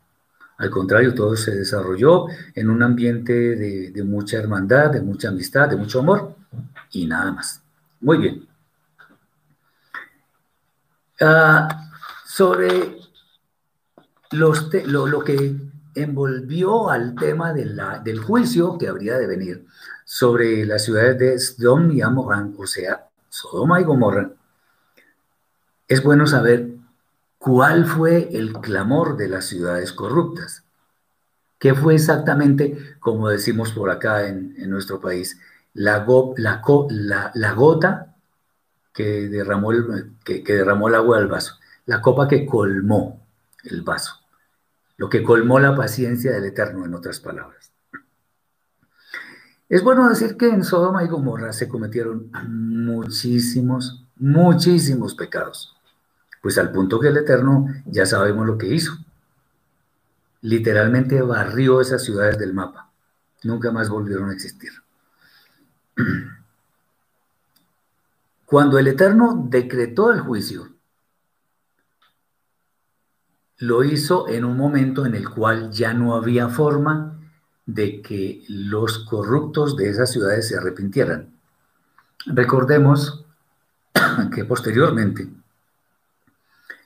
Al 0.58 0.70
contrario, 0.70 1.14
todo 1.14 1.38
se 1.38 1.52
desarrolló 1.52 2.26
en 2.56 2.70
un 2.70 2.84
ambiente 2.84 3.34
de, 3.34 3.92
de 3.92 4.04
mucha 4.04 4.38
hermandad, 4.38 4.92
de 4.92 5.02
mucha 5.02 5.30
amistad, 5.30 5.70
de 5.70 5.76
mucho 5.78 6.00
amor 6.00 6.36
y 6.92 7.06
nada 7.06 7.32
más. 7.32 7.62
Muy 8.02 8.18
bien. 8.18 8.47
Ah, 11.20 11.90
sobre 12.26 12.98
lo, 14.32 15.24
que 15.24 15.56
envolvió 15.96 16.90
al 16.90 17.16
tema 17.16 17.54
del 17.54 18.20
juicio 18.20 18.78
que 18.78 18.88
habría 18.88 19.18
de 19.18 19.26
venir 19.26 19.66
sobre 20.06 20.66
las 20.66 20.84
ciudades 20.84 21.18
de 21.18 21.40
Sdom 21.40 21.92
y 21.92 22.02
Amorán, 22.02 22.56
o 22.58 22.68
sea, 22.68 23.08
Sodoma 23.30 23.82
y 23.82 23.84
Gomorra, 23.84 24.32
es 25.88 26.04
bueno 26.04 26.28
saber 26.28 26.70
cuál 27.38 27.86
fue 27.86 28.30
el 28.38 28.54
clamor 28.54 29.18
de 29.18 29.30
las 29.30 29.46
ciudades 29.46 29.94
corruptas. 29.94 30.64
¿Qué 31.60 31.74
fue 31.74 31.96
exactamente, 31.96 32.98
como 33.00 33.30
decimos 33.30 33.72
por 33.72 33.90
acá 33.90 34.28
en, 34.28 34.70
nuestro 34.70 35.00
país, 35.00 35.40
la, 35.74 36.06
la, 36.36 37.54
gota 37.54 38.17
que 38.98 39.30
derramó, 39.30 39.72
el, 39.72 40.16
que 40.26 40.42
derramó 40.42 40.88
el 40.88 40.96
agua 40.96 41.20
del 41.20 41.28
vaso? 41.28 41.60
La 41.86 42.02
copa 42.02 42.28
que 42.28 42.48
colmó 42.48 43.24
el 43.64 43.84
vaso, 43.84 44.16
lo 44.98 45.08
que 45.08 45.22
colmó 45.22 45.60
la 45.60 45.76
paciencia 45.76 46.32
del 46.32 46.46
Eterno, 46.46 46.84
en 46.84 46.96
otras 46.96 47.20
palabras. 47.20 47.72
Es 49.70 49.84
bueno 49.84 50.10
decir 50.10 50.36
que 50.36 50.50
en 50.50 50.64
Sodoma 50.64 51.04
y 51.04 51.08
Gomorra 51.08 51.54
se 51.54 51.68
cometieron 51.68 52.32
muchísimos, 52.48 54.04
muchísimos 54.16 55.14
pecados, 55.14 55.78
pues 56.42 56.58
al 56.58 56.72
punto 56.72 57.00
que 57.00 57.10
el 57.10 57.18
Eterno 57.18 57.68
ya 57.86 58.08
sabemos 58.08 58.48
lo 58.48 58.58
que 58.58 58.74
hizo 58.74 58.98
literalmente 60.42 61.22
barrió 61.22 61.82
esas 61.82 62.04
ciudades 62.04 62.38
del 62.38 62.54
mapa. 62.54 62.90
Nunca 63.44 63.72
más 63.72 63.90
volvieron 63.90 64.30
a 64.30 64.34
existir. 64.34 64.72
Cuando 68.48 68.80
el 68.80 68.88
Eterno 68.88 69.46
decretó 69.50 70.10
el 70.14 70.22
juicio, 70.22 70.70
lo 73.58 73.84
hizo 73.84 74.30
en 74.30 74.46
un 74.46 74.56
momento 74.56 75.06
en 75.06 75.16
el 75.16 75.30
cual 75.30 75.70
ya 75.70 75.94
no 75.94 76.16
había 76.16 76.48
forma 76.48 77.20
de 77.66 78.02
que 78.02 78.46
los 78.48 79.00
corruptos 79.00 79.76
de 79.76 79.90
esas 79.90 80.14
ciudades 80.14 80.48
se 80.48 80.56
arrepintieran. 80.56 81.38
Recordemos 82.26 83.26
que 84.34 84.46
posteriormente 84.46 85.28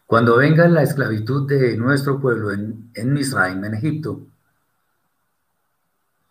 cuando 0.07 0.37
venga 0.37 0.67
la 0.67 0.81
esclavitud 0.81 1.47
de 1.47 1.77
nuestro 1.77 2.19
pueblo 2.19 2.51
en, 2.51 2.89
en 2.95 3.13
Misraim, 3.13 3.63
en 3.65 3.75
Egipto, 3.75 4.25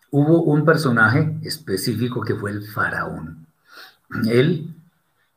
hubo 0.09 0.43
un 0.43 0.65
personaje 0.65 1.39
específico 1.41 2.19
que 2.19 2.35
fue 2.35 2.51
el 2.51 2.67
faraón. 2.67 3.47
Él 4.27 4.75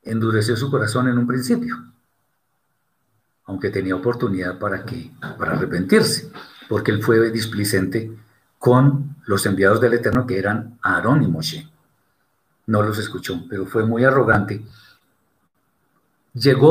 endureció 0.04 0.56
su 0.56 0.70
corazón 0.70 1.08
en 1.08 1.18
un 1.18 1.26
principio, 1.26 1.76
aunque 3.46 3.70
tenía 3.70 3.96
oportunidad 3.96 4.58
para, 4.58 4.84
que, 4.84 5.10
para 5.38 5.52
arrepentirse, 5.52 6.30
porque 6.68 6.92
él 6.92 7.02
fue 7.02 7.30
displicente 7.30 8.12
con 8.58 9.16
los 9.26 9.44
enviados 9.46 9.80
del 9.80 9.94
Eterno 9.94 10.26
que 10.26 10.38
eran 10.38 10.78
Aarón 10.82 11.22
y 11.22 11.28
Moshe. 11.28 11.68
No 12.66 12.82
los 12.82 12.98
escuchó, 12.98 13.44
pero 13.48 13.66
fue 13.66 13.84
muy 13.84 14.04
arrogante. 14.04 14.64
Llegó 16.32 16.62